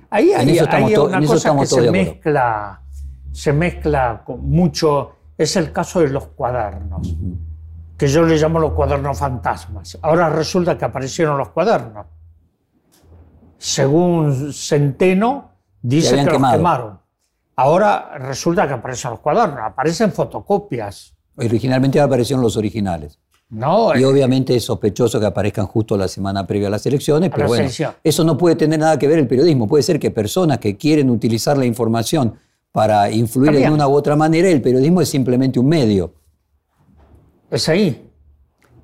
Ahí 0.10 0.34
hay, 0.34 0.60
una 0.60 1.26
cosa 1.26 1.56
que 1.56 1.66
se 1.66 1.90
mezcla, 1.90 2.82
se 3.32 3.54
mezcla 3.54 4.24
con 4.26 4.50
mucho, 4.50 5.12
es 5.38 5.56
el 5.56 5.72
caso 5.72 6.02
de 6.02 6.10
los 6.10 6.28
cuadernos, 6.28 7.16
que 7.98 8.10
yo 8.10 8.24
le 8.24 8.36
llamo 8.36 8.60
los 8.60 8.74
cuadernos 8.74 9.18
fantasmas. 9.18 9.98
Ahora 10.02 10.30
resulta 10.30 10.78
que 10.78 10.84
aparecieron 10.84 11.38
los 11.38 11.52
cuadernos. 11.52 12.06
Según 13.58 14.52
Centeno, 14.52 15.51
Dice 15.82 16.16
que 16.16 16.24
los 16.24 16.52
quemaron. 16.52 17.00
Ahora 17.56 18.18
resulta 18.18 18.68
que 18.68 18.74
aparecen 18.74 19.12
los 19.12 19.20
cuadernos, 19.20 19.60
aparecen 19.64 20.12
fotocopias. 20.12 21.14
Originalmente 21.36 22.00
aparecieron 22.00 22.42
los 22.42 22.58
originales. 22.58 23.20
No, 23.50 23.94
y 23.98 24.04
obviamente 24.06 24.56
es 24.56 24.64
sospechoso 24.64 25.20
que 25.20 25.26
aparezcan 25.26 25.68
justo 25.68 25.98
la 25.98 26.08
semana 26.08 26.48
previa 26.48 26.70
a 26.70 26.72
las 26.72 26.86
elecciones, 26.86 27.30
pero 27.36 27.48
bueno, 27.48 27.70
eso 28.02 28.24
no 28.24 28.38
puede 28.38 28.56
tener 28.56 28.80
nada 28.80 28.98
que 28.98 29.08
ver 29.08 29.20
el 29.20 29.28
periodismo. 29.28 29.68
Puede 29.68 29.84
ser 29.84 30.00
que 30.00 30.10
personas 30.10 30.60
que 30.60 30.78
quieren 30.78 31.10
utilizar 31.10 31.58
la 31.58 31.66
información 31.66 32.36
para 32.72 33.12
influir 33.12 33.58
en 33.58 33.74
una 33.74 33.90
u 33.90 33.94
otra 33.94 34.16
manera, 34.16 34.48
el 34.48 34.62
periodismo 34.62 35.02
es 35.02 35.10
simplemente 35.10 35.60
un 35.60 35.68
medio. 35.68 36.14
Es 37.50 37.68
ahí. 37.68 38.10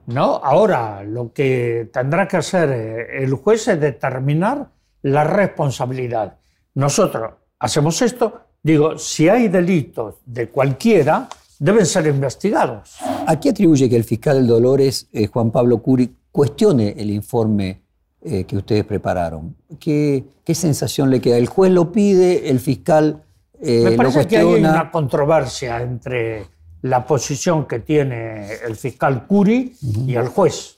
¿No? 0.07 0.35
Ahora, 0.43 1.03
lo 1.03 1.31
que 1.31 1.89
tendrá 1.93 2.27
que 2.27 2.37
hacer 2.37 2.69
eh, 2.69 3.23
el 3.23 3.33
juez 3.35 3.67
es 3.69 3.79
determinar 3.79 4.69
la 5.01 5.23
responsabilidad 5.23 6.37
nosotros 6.77 7.33
hacemos 7.57 7.99
esto, 8.03 8.39
digo, 8.61 8.99
si 8.99 9.27
hay 9.27 9.47
delitos 9.47 10.17
de 10.23 10.47
cualquiera, 10.49 11.27
deben 11.57 11.87
ser 11.87 12.05
investigados. 12.05 12.97
¿A 13.01 13.39
qué 13.39 13.49
atribuye 13.49 13.89
que 13.89 13.95
el 13.95 14.03
fiscal 14.03 14.45
Dolores, 14.45 15.09
eh, 15.11 15.25
Juan 15.25 15.49
Pablo 15.49 15.81
Curi, 15.81 16.15
cuestione 16.31 16.93
el 16.95 17.09
informe 17.09 17.81
eh, 18.21 18.43
que 18.43 18.57
ustedes 18.57 18.85
prepararon? 18.85 19.55
¿Qué, 19.79 20.25
sensación 20.53 21.09
le 21.09 21.19
queda? 21.19 21.37
¿El 21.37 21.47
juez 21.47 21.71
lo 21.71 21.91
pide, 21.91 22.47
el 22.47 22.59
fiscal 22.59 23.23
eh, 23.59 23.81
Me 23.83 23.91
parece 23.93 24.27
que 24.27 24.37
hay 24.37 24.45
una 24.45 24.91
controversia 24.91 25.81
entre 25.81 26.45
la 26.83 27.03
posición 27.03 27.65
que 27.65 27.79
tiene 27.79 28.53
el 28.53 28.75
fiscal 28.75 29.25
Curi 29.25 29.73
y 29.81 30.13
el 30.13 30.27
juez. 30.27 30.75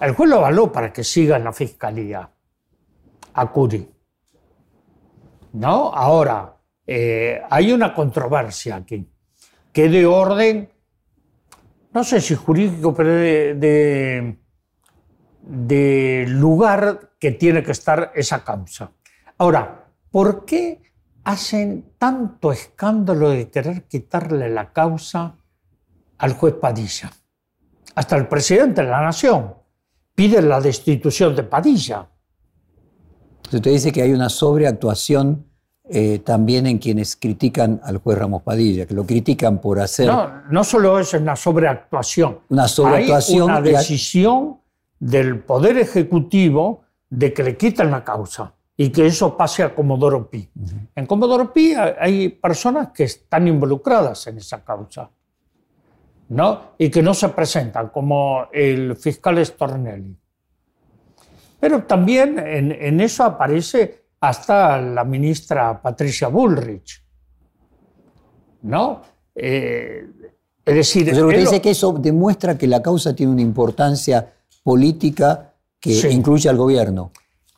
El 0.00 0.14
juez 0.14 0.30
lo 0.30 0.36
avaló 0.36 0.72
para 0.72 0.90
que 0.90 1.04
siga 1.04 1.36
en 1.36 1.44
la 1.44 1.52
fiscalía 1.52 2.30
a 3.34 3.52
Curi. 3.52 3.86
¿No? 5.52 5.92
Ahora, 5.92 6.56
eh, 6.86 7.40
hay 7.48 7.72
una 7.72 7.94
controversia 7.94 8.76
aquí, 8.76 9.08
que 9.72 9.88
de 9.88 10.06
orden, 10.06 10.70
no 11.92 12.04
sé 12.04 12.20
si 12.20 12.34
jurídico, 12.34 12.94
pero 12.94 13.10
de, 13.10 14.36
de, 15.42 16.24
lugar 16.28 17.12
que 17.18 17.32
tiene 17.32 17.62
que 17.62 17.72
estar 17.72 18.12
esa 18.14 18.42
causa. 18.44 18.92
Ahora, 19.38 19.86
¿por 20.10 20.44
qué 20.44 20.82
hacen 21.24 21.92
tanto 21.98 22.52
escándalo 22.52 23.30
de 23.30 23.50
querer 23.50 23.84
quitarle 23.84 24.48
la 24.50 24.72
causa 24.72 25.36
al 26.18 26.32
juez 26.34 26.54
Padilla? 26.54 27.10
Hasta 27.94 28.16
el 28.16 28.28
presidente 28.28 28.82
de 28.82 28.88
la 28.88 29.02
Nación 29.02 29.54
pide 30.14 30.42
la 30.42 30.60
destitución 30.60 31.34
de 31.34 31.42
Padilla. 31.44 32.08
Usted 33.52 33.70
dice 33.70 33.92
que 33.92 34.02
hay 34.02 34.12
una 34.12 34.28
sobreactuación 34.28 35.46
eh, 35.92 36.20
también 36.20 36.66
en 36.66 36.78
quienes 36.78 37.16
critican 37.16 37.80
al 37.82 37.98
juez 37.98 38.16
Ramos 38.16 38.42
Padilla, 38.42 38.86
que 38.86 38.94
lo 38.94 39.04
critican 39.04 39.60
por 39.60 39.80
hacer... 39.80 40.06
No, 40.06 40.42
no 40.48 40.62
solo 40.62 41.00
es 41.00 41.12
una 41.14 41.34
sobreactuación. 41.34 42.38
Una 42.48 42.68
sobreactuación. 42.68 43.50
Hay 43.50 43.58
una 43.58 43.60
decisión 43.60 44.60
del 45.00 45.40
Poder 45.40 45.78
Ejecutivo 45.78 46.82
de 47.08 47.32
que 47.32 47.42
le 47.42 47.56
quiten 47.56 47.90
la 47.90 48.04
causa 48.04 48.54
y 48.76 48.90
que 48.90 49.04
eso 49.04 49.36
pase 49.36 49.64
a 49.64 49.74
Comodoro 49.74 50.30
Pi. 50.30 50.48
En 50.94 51.06
Comodoro 51.06 51.52
Pi 51.52 51.74
hay 51.74 52.28
personas 52.28 52.90
que 52.94 53.04
están 53.04 53.48
involucradas 53.48 54.26
en 54.28 54.38
esa 54.38 54.64
causa 54.64 55.10
¿no? 56.28 56.74
y 56.78 56.88
que 56.88 57.02
no 57.02 57.12
se 57.12 57.28
presentan, 57.30 57.88
como 57.88 58.46
el 58.52 58.96
fiscal 58.96 59.44
Stornelli. 59.44 60.16
Pero 61.60 61.84
también 61.84 62.38
en, 62.38 63.00
eso 63.00 63.24
aparece 63.24 64.04
hasta 64.20 64.80
la 64.80 65.04
ministra 65.04 65.80
Patricia 65.80 66.28
Bullrich. 66.28 67.02
¿No? 68.62 69.02
Eh, 69.34 70.06
es 70.64 70.74
decir. 70.74 71.06
Pero 71.10 71.26
usted 71.28 71.40
dice 71.40 71.60
que 71.60 71.70
eso 71.70 71.92
demuestra 71.92 72.56
que 72.56 72.66
la 72.66 72.82
causa 72.82 73.14
tiene 73.14 73.32
una 73.32 73.42
importancia 73.42 74.32
política 74.62 75.54
que 75.78 76.10
incluye 76.10 76.48
al 76.48 76.56
gobierno. 76.56 77.12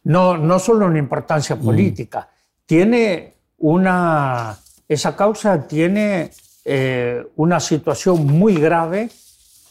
No, 0.04 0.36
no 0.36 0.58
solo 0.58 0.86
una 0.86 0.98
importancia 0.98 1.56
mm. 1.56 1.64
política, 1.64 2.28
tiene 2.66 3.34
una. 3.58 4.58
Esa 4.88 5.16
causa 5.16 5.66
tiene 5.66 6.30
eh, 6.64 7.24
una 7.36 7.60
situación 7.60 8.26
muy 8.26 8.54
grave 8.54 9.10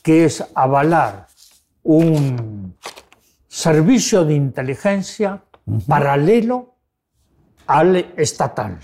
que 0.01 0.25
es 0.25 0.43
avalar 0.55 1.27
un 1.83 2.75
servicio 3.51 4.23
de 4.23 4.33
inteligencia 4.33 5.43
paralelo 5.85 6.73
al 7.67 7.97
estatal. 8.15 8.79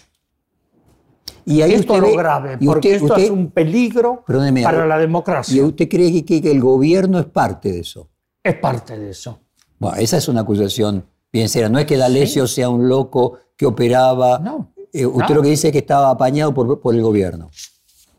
Y 1.45 1.61
ahí 1.61 1.73
esto 1.73 1.95
es 1.95 2.01
lo 2.01 2.13
grave, 2.17 2.57
porque 2.63 2.95
esto 2.95 3.15
es 3.15 3.29
un 3.29 3.49
peligro 3.51 4.25
para 4.25 4.85
la 4.85 4.97
democracia. 4.97 5.55
¿Y 5.55 5.61
usted 5.61 5.87
cree 5.87 6.25
que, 6.25 6.51
el 6.51 6.59
gobierno 6.59 7.17
es 7.17 7.27
parte 7.27 7.71
de 7.71 7.79
eso? 7.79 8.09
Es 8.43 8.55
parte 8.55 8.99
de 8.99 9.11
eso. 9.11 9.39
Bueno, 9.79 9.97
esa 9.99 10.17
es 10.17 10.27
una 10.27 10.41
acusación 10.41 11.05
bien 11.31 11.47
seria. 11.47 11.69
No 11.69 11.79
es 11.79 11.85
que 11.85 11.95
D'Alessio 11.95 12.45
sea 12.45 12.67
un 12.67 12.89
loco 12.89 13.39
que 13.55 13.65
operaba. 13.65 14.39
No. 14.39 14.73
Eh, 14.91 15.05
usted 15.05 15.33
lo 15.33 15.41
que 15.41 15.49
dice 15.49 15.67
es 15.67 15.71
que 15.71 15.79
estaba 15.79 16.09
apañado 16.09 16.53
por, 16.53 16.81
por 16.81 16.93
el 16.93 17.01
gobierno. 17.01 17.49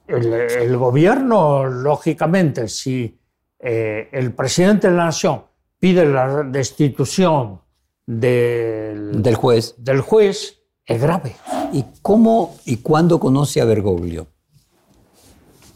El, 0.06 0.78
gobierno, 0.78 1.66
lógicamente, 1.66 2.68
si 2.68 3.20
eh, 3.58 4.08
el 4.10 4.32
presidente 4.32 4.88
de 4.88 4.96
la 4.96 5.04
nación 5.06 5.47
pide 5.78 6.04
la 6.06 6.42
destitución 6.42 7.60
del, 8.06 9.22
del, 9.22 9.34
juez. 9.34 9.74
del 9.78 10.00
juez, 10.00 10.58
es 10.86 11.00
grave. 11.00 11.36
¿Y 11.72 11.84
cómo 12.02 12.56
y 12.64 12.78
cuándo 12.78 13.20
conoce 13.20 13.60
a 13.60 13.64
Bergoglio? 13.64 14.26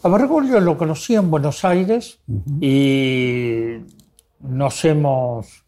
A 0.02 0.08
Bergoglio 0.08 0.58
lo 0.58 0.76
conocí 0.76 1.14
en 1.14 1.30
Buenos 1.30 1.64
Aires 1.64 2.18
y 2.60 3.76
nos 4.40 4.84
hemos 4.84 5.64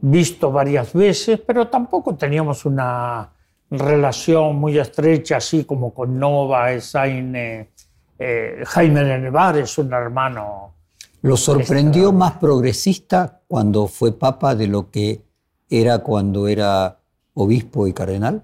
visto 0.00 0.50
varias 0.50 0.92
veces, 0.92 1.40
pero 1.46 1.68
tampoco 1.68 2.14
teníamos 2.14 2.64
una 2.64 3.30
relación 3.70 4.56
muy 4.56 4.78
estrecha, 4.78 5.36
así 5.36 5.64
como 5.64 5.92
con 5.92 6.18
Nova, 6.18 6.72
Esaine, 6.72 7.72
eh, 8.18 8.62
Jaime 8.64 9.04
de 9.04 9.18
Nevares, 9.18 9.76
un 9.78 9.92
hermano. 9.92 10.74
¿Lo 11.22 11.36
sorprendió 11.36 12.12
más 12.12 12.32
progresista 12.34 13.42
cuando 13.54 13.86
fue 13.86 14.10
papa 14.18 14.56
de 14.56 14.66
lo 14.66 14.90
que 14.90 15.22
era 15.70 16.00
cuando 16.00 16.48
era 16.48 16.98
obispo 17.34 17.86
y 17.86 17.92
cardenal? 17.92 18.42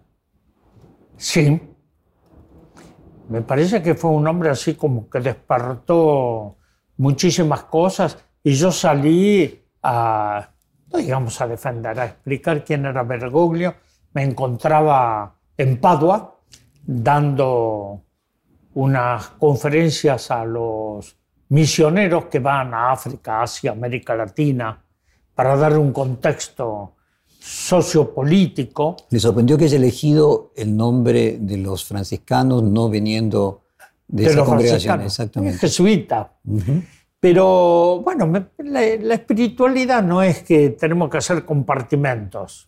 Sí. 1.17 1.61
Me 3.29 3.43
parece 3.43 3.83
que 3.83 3.97
fue 3.97 4.13
un 4.13 4.29
hombre 4.29 4.51
así 4.51 4.77
como 4.77 5.11
que 5.11 5.19
despertó 5.19 6.59
muchísimas 6.99 7.65
cosas 7.65 8.19
y 8.45 8.53
yo 8.53 8.71
salí 8.71 9.61
a, 9.83 10.49
digamos, 10.97 11.41
a 11.41 11.49
defender, 11.49 11.99
a 11.99 12.05
explicar 12.05 12.65
quién 12.65 12.85
era 12.85 13.03
Bergoglio. 13.03 13.75
Me 14.13 14.23
encontraba 14.23 15.35
en 15.57 15.81
Padua 15.81 16.39
dando 16.87 18.05
unas 18.75 19.27
conferencias 19.31 20.31
a 20.31 20.45
los 20.45 21.17
misioneros 21.49 22.27
que 22.27 22.39
van 22.39 22.73
a 22.75 22.93
África, 22.93 23.43
Asia, 23.43 23.73
América 23.73 24.15
Latina, 24.15 24.85
para 25.41 25.57
dar 25.57 25.79
un 25.79 25.91
contexto 25.91 26.97
sociopolítico. 27.39 28.97
¿Le 29.09 29.19
sorprendió 29.19 29.57
que 29.57 29.65
haya 29.65 29.79
elegido 29.79 30.53
el 30.55 30.77
nombre 30.77 31.39
de 31.41 31.57
los 31.57 31.83
franciscanos 31.87 32.63
no 32.63 32.91
viniendo 32.91 33.63
de, 34.07 34.27
esa 34.27 34.45
congregación? 34.45 35.01
Exactamente. 35.01 35.57
Jesuita. 35.57 36.35
Pero 37.19 38.03
bueno, 38.05 38.31
la, 38.59 38.85
espiritualidad 38.85 40.03
no 40.03 40.23
es 40.23 40.43
que 40.43 40.69
tenemos 40.79 41.09
que 41.09 41.17
hacer 41.17 41.47
compartimentos, 41.47 42.67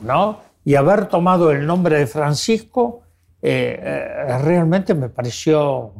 ¿no? 0.00 0.38
Y 0.64 0.76
haber 0.76 1.04
tomado 1.04 1.50
el 1.50 1.66
nombre 1.66 1.98
de 1.98 2.06
Francisco 2.06 3.02
eh, 3.42 3.78
eh, 3.78 4.38
realmente 4.38 4.94
me 4.94 5.10
pareció 5.10 5.92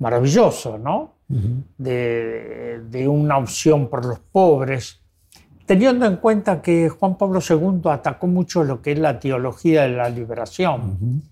maravilloso, 0.00 0.78
¿no? 0.78 1.12
de, 1.28 2.80
de, 2.90 3.06
una 3.06 3.36
opción 3.36 3.88
por 3.88 4.04
los 4.04 4.18
pobres, 4.18 4.98
teniendo 5.68 6.06
en 6.06 6.16
cuenta 6.16 6.62
que 6.62 6.88
Juan 6.88 7.18
Pablo 7.18 7.40
II 7.46 7.90
atacó 7.90 8.26
mucho 8.26 8.64
lo 8.64 8.80
que 8.80 8.92
es 8.92 8.98
la 8.98 9.20
teología 9.20 9.82
de 9.82 9.90
la 9.90 10.08
liberación, 10.08 11.22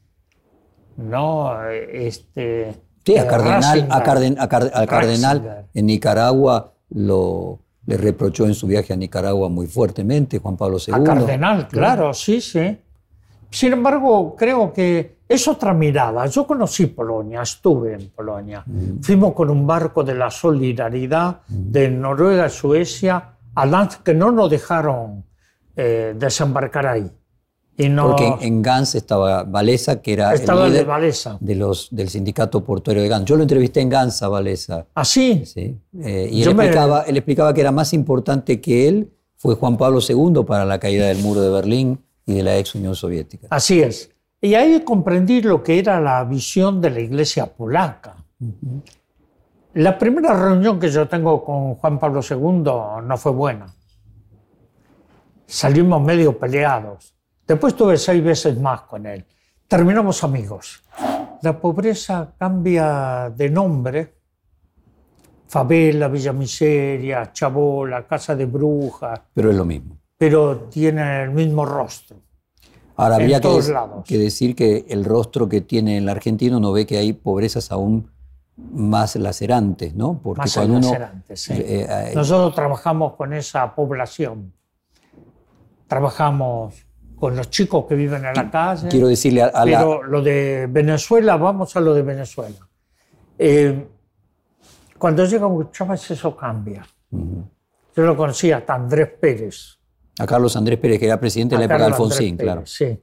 ¿no? 0.99 1.65
Este, 1.71 2.75
sí, 3.03 3.17
a 3.17 3.27
cardenal, 3.27 3.89
al 3.91 4.87
cardenal 4.87 5.67
en 5.73 5.87
Nicaragua 5.87 6.71
lo, 6.91 7.61
le 7.87 7.97
reprochó 7.97 8.45
en 8.45 8.55
su 8.55 8.67
viaje 8.67 8.93
a 8.93 8.97
Nicaragua 8.97 9.49
muy 9.49 9.69
fuertemente 9.69 10.39
Juan 10.39 10.59
Pablo 10.59 10.77
II. 10.87 10.93
A 10.95 11.03
cardenal, 11.03 11.67
claro, 11.69 12.13
sí, 12.13 12.43
sí. 12.43 12.79
Sin 13.49 13.73
embargo, 13.73 14.37
creo 14.37 14.71
que 14.71 15.17
es 15.27 15.49
otra 15.49 15.73
mirada. 15.73 16.27
Yo 16.27 16.47
conocí 16.47 16.89
Polonia, 16.89 17.41
estuve 17.41 17.95
en 17.95 18.11
Polonia. 18.11 18.63
Mm. 18.67 19.01
Fuimos 19.01 19.33
con 19.33 19.49
un 19.49 19.67
barco 19.67 20.05
de 20.05 20.15
la 20.15 20.31
solidaridad 20.31 21.41
de 21.49 21.89
Noruega 21.89 22.51
Suecia 22.51 23.36
a 23.57 23.89
que 24.05 24.15
no 24.15 24.31
nos 24.31 24.51
dejaron 24.51 25.25
eh, 25.75 26.15
desembarcar 26.17 26.87
ahí. 26.87 27.11
Y 27.79 27.91
no, 27.91 28.09
Porque 28.17 28.47
en 28.47 28.63
Gans 28.63 28.95
estaba 28.95 29.43
Valesa, 29.43 30.01
que 30.01 30.15
era 30.15 30.33
el 30.33 30.41
líder 30.41 30.87
de, 31.41 31.55
los, 31.55 31.89
del 31.91 32.09
sindicato 32.09 32.65
portuario 32.65 33.03
de 33.03 33.09
Gans. 33.09 33.27
Yo 33.27 33.37
lo 33.37 33.43
entrevisté 33.43 33.81
en 33.81 33.91
Gans 33.91 34.23
a 34.23 34.29
Valesa. 34.29 34.87
¿Ah, 34.95 35.05
sí? 35.05 35.43
sí. 35.45 35.77
Eh, 36.01 36.29
y 36.33 36.43
él 36.43 36.49
explicaba, 36.49 37.03
él 37.03 37.17
explicaba 37.19 37.53
que 37.53 37.61
era 37.61 37.73
más 37.73 37.93
importante 37.93 38.61
que 38.63 38.89
él 38.89 39.13
fue 39.37 39.57
Juan 39.57 39.77
Pablo 39.77 40.01
II 40.01 40.45
para 40.47 40.65
la 40.65 40.79
caída 40.79 41.09
del 41.09 41.19
muro 41.19 41.43
de 41.43 41.51
Berlín 41.51 42.01
y 42.25 42.35
de 42.35 42.43
la 42.43 42.57
ex 42.57 42.75
Unión 42.75 42.95
Soviética. 42.95 43.49
Así 43.51 43.81
es. 43.81 44.11
Y 44.41 44.55
ahí 44.55 44.81
comprendí 44.81 45.43
lo 45.43 45.63
que 45.63 45.79
era 45.79 46.01
la 46.01 46.25
visión 46.25 46.81
de 46.81 46.91
la 46.91 47.01
iglesia 47.01 47.47
polaca. 47.47 48.17
La 49.77 49.99
primera 49.99 50.33
reunión 50.33 50.81
que 50.81 50.89
yo 50.89 51.07
tengo 51.07 51.45
con 51.45 51.75
Juan 51.75 51.99
Pablo 51.99 52.23
II 52.23 53.05
no 53.07 53.17
fue 53.19 53.33
buena. 53.33 53.67
Salimos 55.47 56.01
medio 56.01 56.39
peleados. 56.39 57.15
Después 57.47 57.77
tuve 57.77 57.99
seis 57.99 58.25
veces 58.25 58.59
más 58.59 58.81
con 58.83 59.05
él. 59.05 59.27
Terminamos 59.69 60.25
amigos. 60.25 60.83
La 61.43 61.61
pobreza 61.61 62.33
cambia 62.39 63.31
de 63.37 63.51
nombre. 63.51 64.15
Favela, 65.47 66.09
Villa 66.09 66.33
Miseria, 66.33 67.31
Chabola, 67.31 68.07
Casa 68.07 68.35
de 68.35 68.47
Brujas. 68.47 69.21
Pero 69.35 69.51
es 69.51 69.57
lo 69.57 69.67
mismo. 69.67 69.99
Pero 70.17 70.71
tiene 70.71 71.25
el 71.25 71.33
mismo 71.33 71.67
rostro. 71.67 72.17
Ahora 72.97 73.17
habría 73.17 73.43
que, 73.43 73.61
que, 74.07 74.17
decir 74.17 74.57
que 74.57 74.87
el 74.89 75.05
rostro 75.05 75.51
que 75.51 75.61
tiene 75.61 75.99
el 75.99 76.09
argentino 76.09 76.61
no 76.61 76.73
ve 76.73 76.87
que 76.87 76.97
hay 76.97 77.13
pobrezas 77.13 77.71
aún 77.71 78.16
más 78.57 79.17
lacerantes, 79.17 79.95
¿no? 79.95 80.19
Porque 80.23 80.41
más 80.41 80.55
cuando 80.55 80.81
lacerantes, 80.81 81.41
sí. 81.43 81.53
Eh, 81.53 81.87
eh, 81.89 82.13
Nosotros 82.15 82.55
trabajamos 82.55 83.15
con 83.15 83.33
esa 83.33 83.75
población. 83.75 84.53
Trabajamos 85.87 86.75
con 87.17 87.37
los 87.37 87.51
chicos 87.51 87.85
que 87.87 87.95
viven 87.95 88.25
en 88.25 88.35
la 88.35 88.51
calle. 88.51 88.89
Quiero 88.89 89.09
decirle 89.09 89.43
a, 89.43 89.53
pero 89.65 90.03
lo 90.03 90.23
de 90.23 90.67
Venezuela, 90.71 91.37
vamos 91.37 91.77
a 91.77 91.81
lo 91.81 91.95
de 91.95 92.03
Venezuela. 92.03 92.57
Eh, 93.39 93.87
cuando 94.99 95.25
llega 95.25 95.47
Chávez 95.71 96.11
eso 96.11 96.35
cambia. 96.35 96.87
Yo 97.11 98.03
lo 98.03 98.17
conocía 98.17 98.59
hasta 98.59 98.75
Andrés 98.75 99.09
Pérez. 99.21 99.79
A 100.19 100.27
Carlos 100.27 100.57
Andrés 100.57 100.79
Pérez, 100.79 100.99
que 100.99 101.07
era 101.07 101.21
presidente 101.21 101.55
de 101.55 101.61
la 101.61 101.65
época 101.67 101.79
de 101.79 101.85
Alfonsín, 101.85 102.37
claro. 102.37 102.65
Sí. 102.65 102.99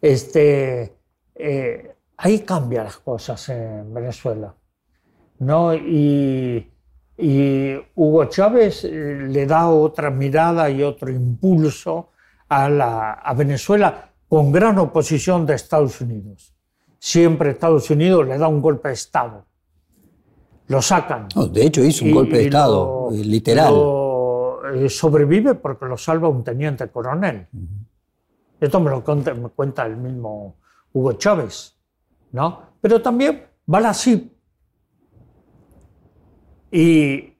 Este, 0.00 0.96
ahí 2.16 2.40
cambian 2.40 2.84
las 2.84 2.96
cosas 2.96 3.46
en 3.50 3.92
Venezuela. 3.92 4.54
¿No? 5.38 5.74
Y, 5.74 6.72
Hugo 7.94 8.26
Chávez 8.26 8.84
eh, 8.84 8.90
le 9.26 9.46
da 9.46 9.70
otra 9.70 10.10
mirada 10.10 10.68
y 10.68 10.82
otro 10.82 11.10
impulso 11.10 12.10
a, 12.46 12.68
la, 12.68 13.12
a 13.12 13.32
Venezuela 13.32 14.10
con 14.28 14.52
gran 14.52 14.78
oposición 14.78 15.46
de 15.46 15.54
Estados 15.54 16.00
Unidos. 16.02 16.52
Siempre 16.98 17.50
Estados 17.50 17.88
Unidos 17.88 18.26
le 18.26 18.36
da 18.36 18.48
un 18.48 18.60
golpe 18.60 18.88
de 18.88 18.94
Estado. 18.94 19.46
Lo 20.68 20.82
sacan. 20.82 21.28
de 21.50 21.64
hecho, 21.64 21.82
hizo 21.82 22.04
un 22.04 22.10
golpe 22.10 22.36
de 22.36 22.44
Estado, 22.44 23.08
eh, 23.12 23.24
literal. 23.24 23.72
Eh, 24.74 24.88
sobrevive 24.88 25.54
porque 25.54 25.86
lo 25.86 25.96
salva 25.96 26.28
un 26.28 26.42
teniente 26.42 26.88
coronel. 26.88 27.46
Esto 28.60 28.80
me 28.80 28.90
lo 28.90 29.04
cuenta, 29.04 29.32
me 29.32 29.48
cuenta 29.48 29.86
el 29.86 29.96
mismo 29.96 30.56
Hugo 30.92 31.12
Chávez. 31.14 31.76
¿no? 32.32 32.60
Pero 32.80 33.00
también 33.00 33.46
Balasip 33.64 34.32
y 36.70 37.34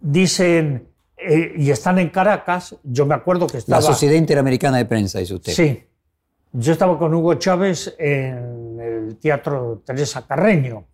dicen, 0.00 0.88
eh, 1.16 1.54
y 1.56 1.70
están 1.70 1.98
en 1.98 2.10
Caracas, 2.10 2.76
yo 2.84 3.06
me 3.06 3.14
acuerdo 3.14 3.46
que 3.46 3.58
estaba... 3.58 3.80
La 3.80 3.86
Sociedad 3.86 4.14
Interamericana 4.14 4.76
de 4.76 4.84
Prensa, 4.84 5.18
dice 5.18 5.34
usted. 5.34 5.52
Sí. 5.52 5.84
Yo 6.52 6.72
estaba 6.72 6.98
con 6.98 7.12
Hugo 7.12 7.34
Chávez 7.34 7.94
en 7.98 8.80
el 8.80 9.16
Teatro 9.18 9.82
Teresa 9.84 10.26
Carreño 10.26 10.86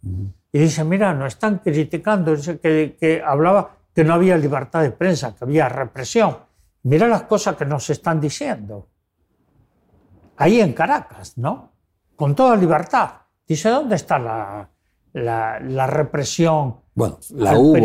y 0.53 0.59
dice, 0.59 0.83
mira, 0.85 1.15
nos 1.15 1.35
están 1.35 1.59
criticando, 1.59 2.35
dice 2.35 2.59
que, 2.59 2.97
que 2.99 3.23
hablaba 3.25 3.77
que 3.95 4.03
no 4.03 4.15
había 4.15 4.37
libertad 4.37 4.83
de 4.83 4.91
prensa, 4.91 5.35
que 5.35 5.45
había 5.45 5.69
represión. 5.69 6.39
Mira 6.83 7.07
las 7.07 7.23
cosas 7.23 7.57
que 7.57 7.65
nos 7.65 7.89
están 7.91 8.21
diciendo. 8.21 8.89
Ahí 10.37 10.61
en 10.61 10.73
Caracas, 10.73 11.39
¿no? 11.39 11.73
Con 12.17 12.35
toda 12.35 12.57
libertad. 12.57 13.11
Dice, 13.47 13.69
¿dónde 13.69 13.95
está 13.95 14.19
la, 14.19 14.69
la, 15.15 15.87
represión 15.87 16.77
bueno, 16.95 17.19
la 17.31 17.59
hubo 17.59 17.77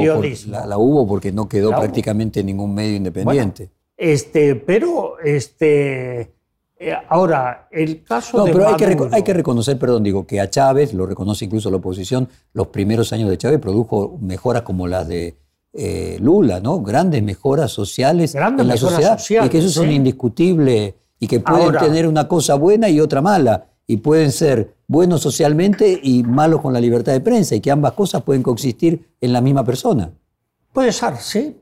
la, 0.47 0.77
hubo 0.77 1.07
porque 1.07 1.31
no 1.31 1.47
quedó 1.47 1.69
prácticamente 1.69 2.43
ningún 2.43 2.73
medio 2.73 2.95
independiente. 2.95 3.69
este, 3.95 4.55
pero 4.55 5.19
este, 5.19 6.33
eh, 6.79 6.93
ahora, 7.07 7.67
el 7.71 8.03
caso 8.03 8.43
de 8.43 8.51
pero 8.51 8.67
hay, 8.67 8.75
que 8.75 8.97
hay 9.11 9.23
que 9.23 9.33
reconocer, 9.33 9.77
perdón, 9.77 10.03
digo, 10.03 10.25
que 10.25 10.39
a 10.39 10.49
Chávez, 10.49 10.93
lo 10.93 11.05
reconoce 11.05 11.45
incluso 11.45 11.69
la 11.69 11.77
oposición, 11.77 12.27
los 12.53 12.67
primeros 12.67 13.13
años 13.13 13.29
de 13.29 13.37
Chávez 13.37 13.59
produjo 13.59 14.17
mejoras 14.21 14.63
como 14.63 14.87
las 14.87 15.07
de 15.07 15.37
eh, 15.73 16.17
Lula, 16.19 16.59
¿no? 16.59 16.81
Grandes 16.81 17.21
mejoras 17.21 17.71
sociales 17.71 18.33
en 18.33 18.67
la 18.67 18.77
sociedad. 18.77 19.19
y 19.45 19.49
que 19.49 19.59
eso 19.59 19.69
son 19.69 19.91
indiscutibles 19.91 20.95
y 21.19 21.27
que 21.27 21.39
pueden 21.39 21.77
tener 21.77 22.07
una 22.07 22.27
cosa 22.27 22.55
buena 22.55 22.89
y 22.89 22.99
otra 22.99 23.21
mala 23.21 23.67
y 23.85 23.97
pueden 23.97 24.31
ser 24.31 24.78
buenos 24.89 25.21
socialmente 25.21 25.99
y 26.01 26.23
malos 26.23 26.61
con 26.61 26.73
la 26.73 26.81
libertad 26.81 27.11
de 27.11 27.21
prensa 27.21 27.53
y 27.53 27.61
que 27.61 27.69
ambas 27.69 27.93
cosas 27.93 28.23
pueden 28.23 28.41
coexistir 28.41 29.13
en 29.21 29.31
la 29.31 29.39
misma 29.39 29.63
persona. 29.63 30.11
Puede 30.73 30.91
ser, 30.91 31.15
sí. 31.17 31.61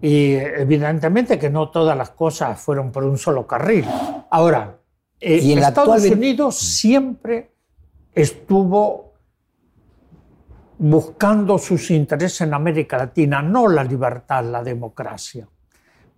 Y 0.00 0.32
evidentemente 0.32 1.38
que 1.38 1.50
no 1.50 1.68
todas 1.68 1.96
las 1.96 2.10
cosas 2.10 2.58
fueron 2.58 2.90
por 2.90 3.04
un 3.04 3.18
solo 3.18 3.46
carril. 3.46 3.84
Ahora, 4.30 4.78
eh, 5.20 5.38
¿Y 5.42 5.52
en 5.52 5.58
Estados 5.58 6.02
Unidos 6.06 6.56
siempre 6.56 7.52
estuvo 8.14 9.12
buscando 10.78 11.58
sus 11.58 11.90
intereses 11.90 12.40
en 12.40 12.54
América 12.54 12.96
Latina, 12.96 13.42
no 13.42 13.68
la 13.68 13.84
libertad, 13.84 14.44
la 14.44 14.62
democracia. 14.62 15.46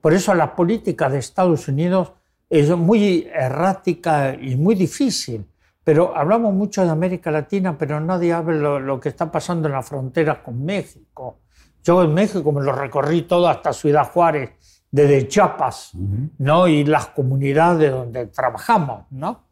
Por 0.01 0.15
eso 0.15 0.35
la 0.35 0.55
política 0.55 1.09
de 1.09 1.19
Estados 1.19 1.67
Unidos 1.67 2.13
es 2.49 2.69
muy 2.77 3.29
errática 3.33 4.35
y 4.41 4.55
muy 4.55 4.77
difícil. 4.77 5.45
Pero 5.89 6.15
hablamos 6.15 6.53
mucho 6.53 6.85
de 6.85 6.91
América 6.91 7.31
Latina, 7.31 7.79
pero 7.79 7.99
nadie 7.99 8.31
habla 8.35 8.55
lo, 8.57 8.79
lo 8.79 9.01
que 9.01 9.09
está 9.09 9.33
pasando 9.33 9.69
en 9.69 9.73
la 9.73 9.83
frontera 9.83 10.43
con 10.43 10.63
México. 10.63 11.39
Yo 11.83 12.03
en 12.03 12.13
México 12.13 12.53
me 12.53 12.63
lo 12.63 12.73
recorrí 12.73 13.23
todo 13.23 13.49
hasta 13.49 13.73
Ciudad 13.73 14.07
Juárez, 14.13 14.51
desde 14.91 15.27
Chiapas, 15.27 15.93
¿no? 16.37 16.69
Y 16.69 16.85
las 16.85 17.07
comunidades 17.07 17.91
donde 17.91 18.27
trabajamos, 18.27 19.07
¿no? 19.13 19.47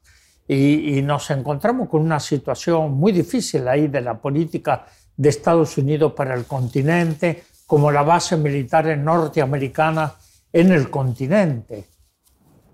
Y, 0.46 0.98
y, 0.98 1.00
nos 1.00 1.30
encontramos 1.30 1.88
con 1.88 2.02
una 2.02 2.20
situación 2.20 2.92
muy 2.92 3.12
difícil 3.12 3.66
ahí 3.66 3.88
de 3.88 4.02
la 4.02 4.20
política 4.20 4.84
de 5.16 5.30
Estados 5.30 5.78
Unidos 5.78 6.12
para 6.12 6.34
el 6.34 6.44
continente, 6.44 7.44
como 7.66 7.90
la 7.90 8.02
base 8.02 8.36
militar 8.36 8.94
norteamericana 8.98 10.12
en 10.52 10.70
el 10.70 10.90
continente. 10.90 11.86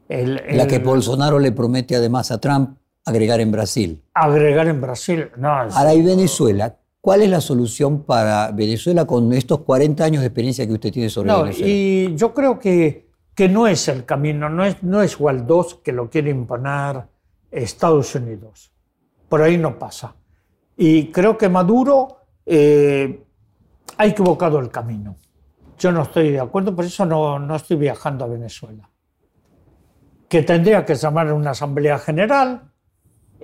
El, 0.08 0.40
el, 0.48 0.56
la 0.56 0.66
que 0.66 0.80
Bolsonaro 0.80 1.38
le 1.38 1.52
promete 1.52 1.94
además 1.94 2.32
a 2.32 2.40
Trump 2.40 2.81
agregar 3.04 3.40
en 3.40 3.50
Brasil. 3.50 4.02
Agregar 4.14 4.68
en 4.68 4.80
Brasil, 4.80 5.30
no. 5.36 5.48
Ahora, 5.48 5.94
¿y 5.94 6.02
Venezuela? 6.02 6.76
¿Cuál 7.00 7.22
es 7.22 7.30
la 7.30 7.40
solución 7.40 8.04
para 8.04 8.52
Venezuela 8.52 9.04
con 9.04 9.32
estos 9.32 9.60
40 9.60 10.04
años 10.04 10.20
de 10.20 10.28
experiencia 10.28 10.66
que 10.66 10.72
usted 10.72 10.92
tiene 10.92 11.10
sobre 11.10 11.28
no, 11.28 11.42
Venezuela? 11.42 11.68
Y 11.68 12.14
yo 12.14 12.32
creo 12.32 12.58
que, 12.58 13.08
que 13.34 13.48
no 13.48 13.66
es 13.66 13.88
el 13.88 14.04
camino, 14.04 14.48
no 14.48 14.64
es, 14.64 14.82
no 14.82 15.02
es 15.02 15.18
Waldós 15.18 15.74
que 15.82 15.90
lo 15.90 16.08
quiere 16.08 16.30
imponer 16.30 17.02
Estados 17.50 18.14
Unidos. 18.14 18.72
Por 19.28 19.42
ahí 19.42 19.58
no 19.58 19.78
pasa. 19.78 20.14
Y 20.76 21.10
creo 21.10 21.36
que 21.36 21.48
Maduro 21.48 22.18
eh, 22.46 23.24
ha 23.98 24.06
equivocado 24.06 24.58
el 24.58 24.70
camino. 24.70 25.16
Yo 25.78 25.90
no 25.90 26.02
estoy 26.02 26.30
de 26.30 26.40
acuerdo, 26.40 26.74
por 26.74 26.84
eso 26.84 27.04
no, 27.04 27.38
no 27.38 27.56
estoy 27.56 27.76
viajando 27.76 28.24
a 28.24 28.28
Venezuela. 28.28 28.88
Que 30.28 30.42
tendría 30.42 30.84
que 30.84 30.94
llamar 30.94 31.28
a 31.28 31.34
una 31.34 31.50
asamblea 31.50 31.98
general, 31.98 32.71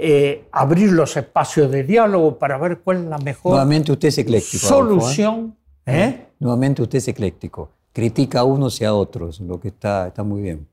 eh, 0.00 0.46
abrir 0.52 0.92
los 0.92 1.16
espacios 1.16 1.70
de 1.72 1.82
diálogo 1.82 2.38
para 2.38 2.56
ver 2.56 2.78
cuál 2.78 2.98
es 2.98 3.04
la 3.04 3.18
mejor 3.18 3.52
Nuevamente 3.52 3.90
usted 3.90 4.08
es 4.08 4.18
ecléctico, 4.18 4.66
solución. 4.66 5.34
Adolfo, 5.34 5.56
¿eh? 5.87 6.04
¿Eh? 6.04 6.26
Nuevamente 6.38 6.82
usted 6.82 6.98
es 6.98 7.08
ecléctico. 7.08 7.70
Critica 7.92 8.40
a 8.40 8.44
unos 8.44 8.80
y 8.80 8.84
a 8.84 8.94
otros, 8.94 9.40
lo 9.40 9.58
que 9.58 9.68
está, 9.68 10.06
está 10.06 10.22
muy 10.22 10.42
bien. 10.42 10.68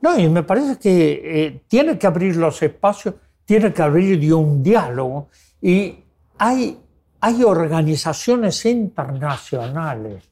No, 0.00 0.18
y 0.18 0.28
me 0.28 0.42
parece 0.42 0.76
que 0.76 1.22
eh, 1.24 1.62
tiene 1.68 1.96
que 1.96 2.06
abrir 2.06 2.34
los 2.36 2.60
espacios, 2.62 3.14
tiene 3.44 3.72
que 3.72 3.80
abrir 3.80 4.18
de 4.18 4.34
un 4.34 4.62
diálogo. 4.62 5.28
Y 5.62 5.96
hay, 6.36 6.76
hay 7.20 7.44
organizaciones 7.44 8.66
internacionales 8.66 10.28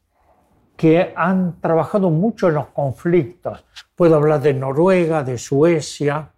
que 0.76 1.12
han 1.14 1.60
trabajado 1.60 2.10
mucho 2.10 2.48
en 2.48 2.54
los 2.54 2.66
conflictos. 2.66 3.64
Puedo 3.94 4.16
hablar 4.16 4.42
de 4.42 4.52
Noruega, 4.52 5.22
de 5.22 5.38
Suecia, 5.38 6.31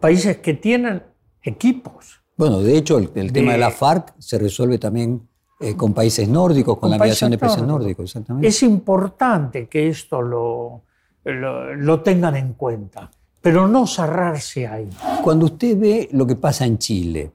países 0.00 0.38
que 0.38 0.54
tienen 0.54 1.02
equipos. 1.42 2.20
Bueno, 2.36 2.60
de 2.60 2.76
hecho, 2.76 2.98
el, 2.98 3.10
el 3.14 3.28
de, 3.28 3.32
tema 3.32 3.52
de 3.52 3.58
la 3.58 3.70
FARC 3.70 4.14
se 4.18 4.38
resuelve 4.38 4.78
también 4.78 5.28
eh, 5.60 5.76
con 5.76 5.92
países 5.92 6.26
nórdicos, 6.26 6.74
con, 6.74 6.88
con 6.88 6.90
la 6.92 6.98
mediación 6.98 7.30
de 7.30 7.38
países 7.38 7.62
nórdicos, 7.62 8.04
exactamente. 8.06 8.48
Es 8.48 8.62
importante 8.62 9.68
que 9.68 9.88
esto 9.88 10.22
lo, 10.22 10.84
lo, 11.24 11.74
lo, 11.74 12.00
tengan 12.00 12.34
en 12.36 12.54
cuenta, 12.54 13.10
pero 13.42 13.68
no 13.68 13.86
cerrarse 13.86 14.66
ahí. 14.66 14.88
Cuando 15.22 15.46
usted 15.46 15.78
ve 15.78 16.08
lo 16.12 16.26
que 16.26 16.36
pasa 16.36 16.64
en 16.64 16.78
Chile, 16.78 17.32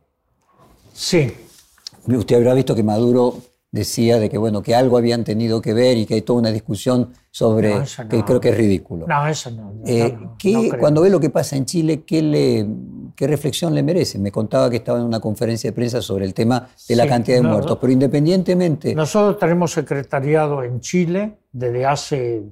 sí. 0.91 1.32
usted 2.08 2.38
habrá 2.38 2.56
visto 2.56 2.73
que 2.73 2.82
Maduro 2.82 3.36
decía 3.76 4.20
de 4.20 4.30
que 4.30 4.38
bueno 4.38 4.62
que 4.64 4.74
algo 4.74 4.98
habían 4.98 5.26
tenido 5.26 5.62
que 5.62 5.74
ver 5.74 5.98
y 5.98 6.06
que 6.06 6.14
hay 6.16 6.22
toda 6.22 6.40
una 6.40 6.52
discusión 6.52 7.12
sobre 7.30 7.76
No, 7.76 7.82
eso 7.82 8.04
no. 8.04 8.10
que 8.10 8.24
creo 8.24 8.40
que 8.40 8.50
es 8.50 8.58
ridículo. 8.58 9.06
No, 9.06 9.28
eso 9.28 9.52
no. 9.52 9.74
Eh, 9.86 10.16
no, 10.18 10.36
¿qué- 10.40 10.54
no 10.54 10.62
creo. 10.70 10.80
cuando 10.80 11.02
ve 11.02 11.10
lo 11.10 11.20
que 11.20 11.30
pasa 11.30 11.58
en 11.58 11.66
Chile, 11.66 12.04
¿qué, 12.06 12.22
le, 12.22 12.66
¿qué 13.18 13.28
reflexión 13.28 13.76
le 13.76 13.84
merece? 13.84 14.18
Me 14.18 14.32
contaba 14.32 14.70
que 14.70 14.78
estaba 14.78 15.00
en 15.00 15.06
una 15.06 15.20
conferencia 15.20 15.70
de 15.70 15.76
prensa 15.76 16.02
sobre 16.02 16.24
el 16.26 16.34
tema 16.34 16.70
de 16.88 16.96
la 16.96 17.06
cantidad 17.06 17.36
de 17.42 17.44
muertos, 17.48 17.78
pero 17.82 17.92
independientemente, 17.92 18.96
Nosotros 18.96 19.38
tenemos 19.38 19.74
secretariado 19.74 20.64
en 20.64 20.80
Chile 20.80 21.38
desde 21.52 21.86
hace 21.86 22.44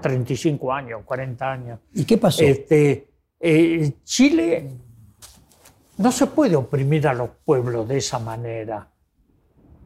35 0.00 0.72
años, 0.72 1.02
40 1.04 1.52
años. 1.52 1.78
¿y 1.94 2.04
qué 2.04 2.16
pasó? 2.16 2.42
Este, 2.42 3.06
eh, 3.38 3.92
Chile 4.04 4.70
no 5.98 6.10
se 6.10 6.26
puede 6.26 6.56
oprimir 6.56 7.06
a 7.06 7.12
los 7.12 7.28
pueblos 7.44 7.86
de 7.86 7.98
esa 7.98 8.18
manera. 8.18 8.88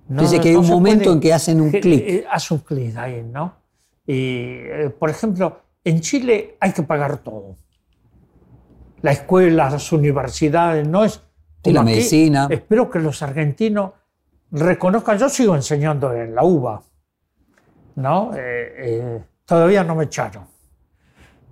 No, 0.09 0.23
Dice 0.23 0.40
que 0.40 0.49
hay 0.51 0.55
no 0.55 0.61
un 0.61 0.69
momento 0.69 1.05
puede- 1.05 1.14
en 1.16 1.21
que 1.21 1.33
hacen 1.33 1.61
un 1.61 1.71
clic. 1.71 2.03
eh, 2.07 2.25
hace 2.31 2.55
un 2.55 2.61
clic 2.61 2.97
ahí, 2.97 3.23
¿no? 3.25 3.55
Y, 4.07 4.14
eh, 4.14 4.95
por 4.97 5.11
ejemplo, 5.11 5.61
en 5.85 6.01
Chile 6.01 6.57
hay 6.61 6.73
que 6.73 6.83
pagar 6.85 7.19
todo. 7.19 7.57
La 9.03 9.12
escuela, 9.12 9.69
las 9.71 9.92
universidades, 9.92 10.87
no 10.87 11.05
es... 11.05 11.23
Y 11.64 11.73
la 11.73 11.81
como 11.81 11.88
aquí. 11.90 11.97
medicina. 11.99 12.47
Espero 12.51 12.88
que 12.88 13.01
los 13.01 13.21
argentinos 13.23 13.90
reconozcan, 14.53 15.19
yo 15.19 15.29
sigo 15.29 15.57
enseñando 15.57 16.12
en 16.14 16.35
la 16.37 16.45
UBA, 16.45 16.83
¿no? 17.97 18.31
Eh, 18.35 18.38
eh, 18.79 19.25
todavía 19.45 19.83
no 19.83 19.97
me 19.97 20.05
echaron, 20.05 20.45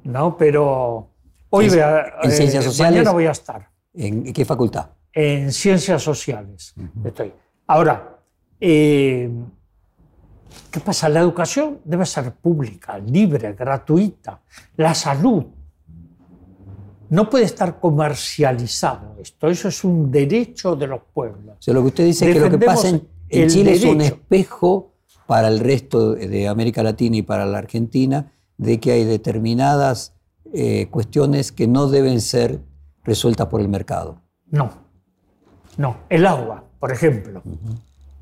¿no? 0.04 0.36
Pero 0.36 1.08
hoy 1.50 1.64
En- 1.64 1.70
voy 1.72 1.80
a, 1.80 2.04
en 2.22 2.30
ciencias 2.30 2.64
sociales. 2.64 2.92
mañana 2.94 3.10
voy 3.10 3.26
a 3.26 3.32
estar 3.32 3.68
¿En 3.94 4.32
qué 4.32 4.44
facultad? 4.44 4.90
en 5.12 5.52
ciencias 5.52 6.00
sociales. 6.02 6.74
Estoy. 7.04 7.32
Ahora, 7.66 8.13
eh, 8.66 9.30
¿qué 10.70 10.80
pasa? 10.80 11.10
La 11.10 11.20
educación 11.20 11.80
debe 11.84 12.06
ser 12.06 12.32
pública, 12.32 12.98
libre, 12.98 13.52
gratuita. 13.52 14.40
La 14.78 14.94
salud 14.94 15.44
no 17.10 17.28
puede 17.28 17.44
estar 17.44 17.78
comercializado 17.78 19.16
esto. 19.20 19.48
Eso 19.48 19.68
es 19.68 19.84
un 19.84 20.10
derecho 20.10 20.74
de 20.76 20.86
los 20.86 21.02
pueblos. 21.12 21.56
O 21.58 21.62
sea, 21.62 21.74
lo 21.74 21.82
que 21.82 21.88
usted 21.88 22.06
dice 22.06 22.30
es 22.30 22.34
que 22.34 22.40
lo 22.40 22.50
que 22.50 22.64
pasa 22.64 22.88
en, 22.88 23.48
Chile 23.48 23.72
es 23.72 23.84
un 23.84 24.00
espejo 24.00 24.94
para 25.26 25.48
el 25.48 25.60
resto 25.60 26.14
de 26.14 26.48
América 26.48 26.82
Latina 26.82 27.18
y 27.18 27.22
para 27.22 27.44
la 27.44 27.58
Argentina 27.58 28.32
de 28.56 28.80
que 28.80 28.92
hay 28.92 29.04
determinadas 29.04 30.14
eh, 30.54 30.88
cuestiones 30.90 31.52
que 31.52 31.66
no 31.66 31.88
deben 31.88 32.22
ser 32.22 32.62
resueltas 33.02 33.48
por 33.48 33.60
el 33.60 33.68
mercado. 33.68 34.22
No, 34.50 34.70
no. 35.76 35.98
El 36.08 36.24
agua, 36.24 36.64
por 36.78 36.92
ejemplo, 36.92 37.42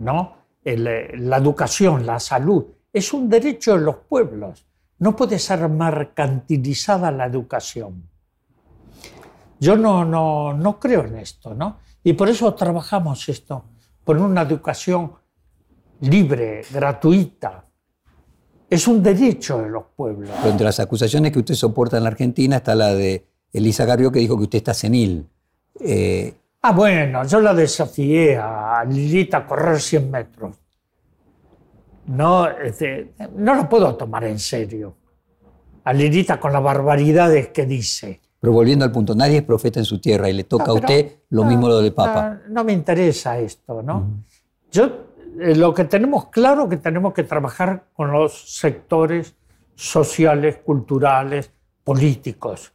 ¿no? 0.02 0.34
El, 0.64 0.86
eh, 0.86 1.12
la 1.16 1.38
educación, 1.38 2.04
la 2.04 2.20
salud, 2.20 2.64
es 2.92 3.12
un 3.12 3.28
derecho 3.28 3.74
de 3.74 3.80
los 3.80 3.96
pueblos. 3.96 4.66
No 4.98 5.16
puede 5.16 5.38
ser 5.38 5.68
mercantilizada 5.68 7.10
la 7.10 7.26
educación. 7.26 8.08
Yo 9.58 9.76
no, 9.76 10.04
no, 10.04 10.52
no 10.52 10.78
creo 10.78 11.04
en 11.04 11.18
esto, 11.18 11.54
¿no? 11.54 11.78
Y 12.04 12.14
por 12.14 12.28
eso 12.28 12.52
trabajamos 12.54 13.28
esto, 13.28 13.64
por 14.04 14.18
una 14.18 14.42
educación 14.42 15.12
libre, 16.00 16.62
gratuita. 16.72 17.64
Es 18.68 18.88
un 18.88 19.02
derecho 19.02 19.58
de 19.58 19.68
los 19.68 19.84
pueblos. 19.94 20.30
Pero 20.38 20.50
entre 20.50 20.64
las 20.64 20.80
acusaciones 20.80 21.32
que 21.32 21.38
usted 21.38 21.54
soporta 21.54 21.96
en 21.96 22.04
la 22.04 22.10
Argentina 22.10 22.56
está 22.56 22.74
la 22.74 22.94
de 22.94 23.26
Elisa 23.52 23.86
Carrió 23.86 24.10
que 24.10 24.18
dijo 24.18 24.36
que 24.36 24.44
usted 24.44 24.58
está 24.58 24.74
senil. 24.74 25.28
Eh, 25.78 26.34
Ah, 26.64 26.72
bueno, 26.72 27.24
yo 27.24 27.40
la 27.40 27.52
desafié 27.54 28.36
a 28.36 28.84
Lilita 28.88 29.38
a 29.38 29.46
correr 29.46 29.80
100 29.80 30.10
metros. 30.10 30.56
No, 32.06 32.48
este, 32.48 33.14
no 33.36 33.54
lo 33.54 33.68
puedo 33.68 33.96
tomar 33.96 34.24
en 34.24 34.38
serio. 34.38 34.96
A 35.84 35.92
Lilita 35.92 36.38
con 36.38 36.52
las 36.52 36.62
barbaridades 36.62 37.48
que 37.48 37.66
dice. 37.66 38.20
pero 38.38 38.52
volviendo 38.52 38.84
al 38.84 38.92
punto, 38.92 39.14
nadie 39.14 39.38
es 39.38 39.42
profeta 39.42 39.80
en 39.80 39.84
su 39.84 40.00
tierra 40.00 40.28
y 40.28 40.32
le 40.34 40.44
toca 40.44 40.66
No, 40.66 40.72
a 40.72 40.74
usted 40.74 41.16
lo 41.30 41.42
no, 41.42 41.50
mismo 41.50 41.68
lo 41.68 41.80
del 41.80 41.92
Papa. 41.92 42.40
No, 42.46 42.54
no 42.54 42.64
me 42.64 42.72
interesa 42.72 43.38
esto, 43.38 43.82
¿no? 43.82 44.24
Yo 44.70 44.84
eh, 45.40 45.56
lo 45.56 45.74
que 45.74 45.84
tenemos 45.84 46.26
claro 46.26 46.68
que 46.68 46.76
tenemos 46.76 47.12
que 47.12 47.24
trabajar 47.24 47.86
con 47.92 48.12
los 48.12 48.56
sectores 48.56 49.34
sociales, 49.74 50.58
culturales, 50.64 51.50
políticos, 51.82 52.72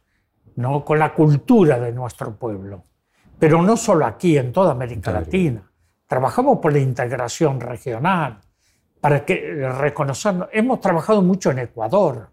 ¿no? 0.56 0.84
Con 0.84 0.98
la 0.98 1.14
cultura 1.14 1.78
de 1.80 1.92
nuestro 1.92 2.34
pueblo. 2.36 2.82
Pero 3.38 3.62
no 3.62 3.76
solo 3.76 4.06
aquí, 4.06 4.36
en 4.36 4.52
toda 4.52 4.72
América 4.72 5.12
Latina. 5.12 5.62
Trabajamos 6.06 6.58
por 6.58 6.72
la 6.72 6.78
integración 6.78 7.60
regional, 7.60 8.40
para 9.00 9.24
que 9.24 9.34
eh, 9.34 9.68
reconocernos. 9.72 10.48
Hemos 10.52 10.80
trabajado 10.80 11.22
mucho 11.22 11.50
en 11.50 11.60
Ecuador. 11.60 12.30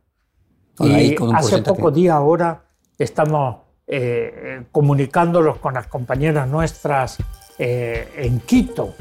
Y 0.79 1.15
con 1.15 1.29
un 1.29 1.35
hace 1.35 1.61
pocos 1.61 1.93
días 1.93 2.15
ahora 2.15 2.65
estamos 2.97 3.57
eh, 3.87 4.33
eh, 4.35 4.63
comunicándolos 4.71 5.57
con 5.57 5.75
las 5.75 5.87
compañeras 5.87 6.47
nuestras 6.47 7.17
eh, 7.59 8.07
en 8.17 8.39
Quito, 8.39 8.95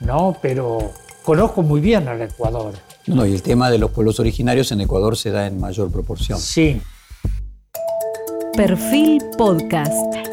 ¿no? 0.00 0.36
Pero 0.40 0.92
conozco 1.24 1.62
muy 1.62 1.80
bien 1.80 2.06
al 2.06 2.22
Ecuador. 2.22 2.74
No, 3.08 3.26
y 3.26 3.34
el 3.34 3.42
tema 3.42 3.70
de 3.70 3.78
los 3.78 3.90
pueblos 3.90 4.20
originarios 4.20 4.70
en 4.70 4.82
Ecuador 4.82 5.16
se 5.16 5.30
da 5.30 5.46
en 5.48 5.58
mayor 5.58 5.90
proporción. 5.90 6.38
Sí. 6.38 6.80
Perfil 8.54 9.20
Podcast. 9.36 10.29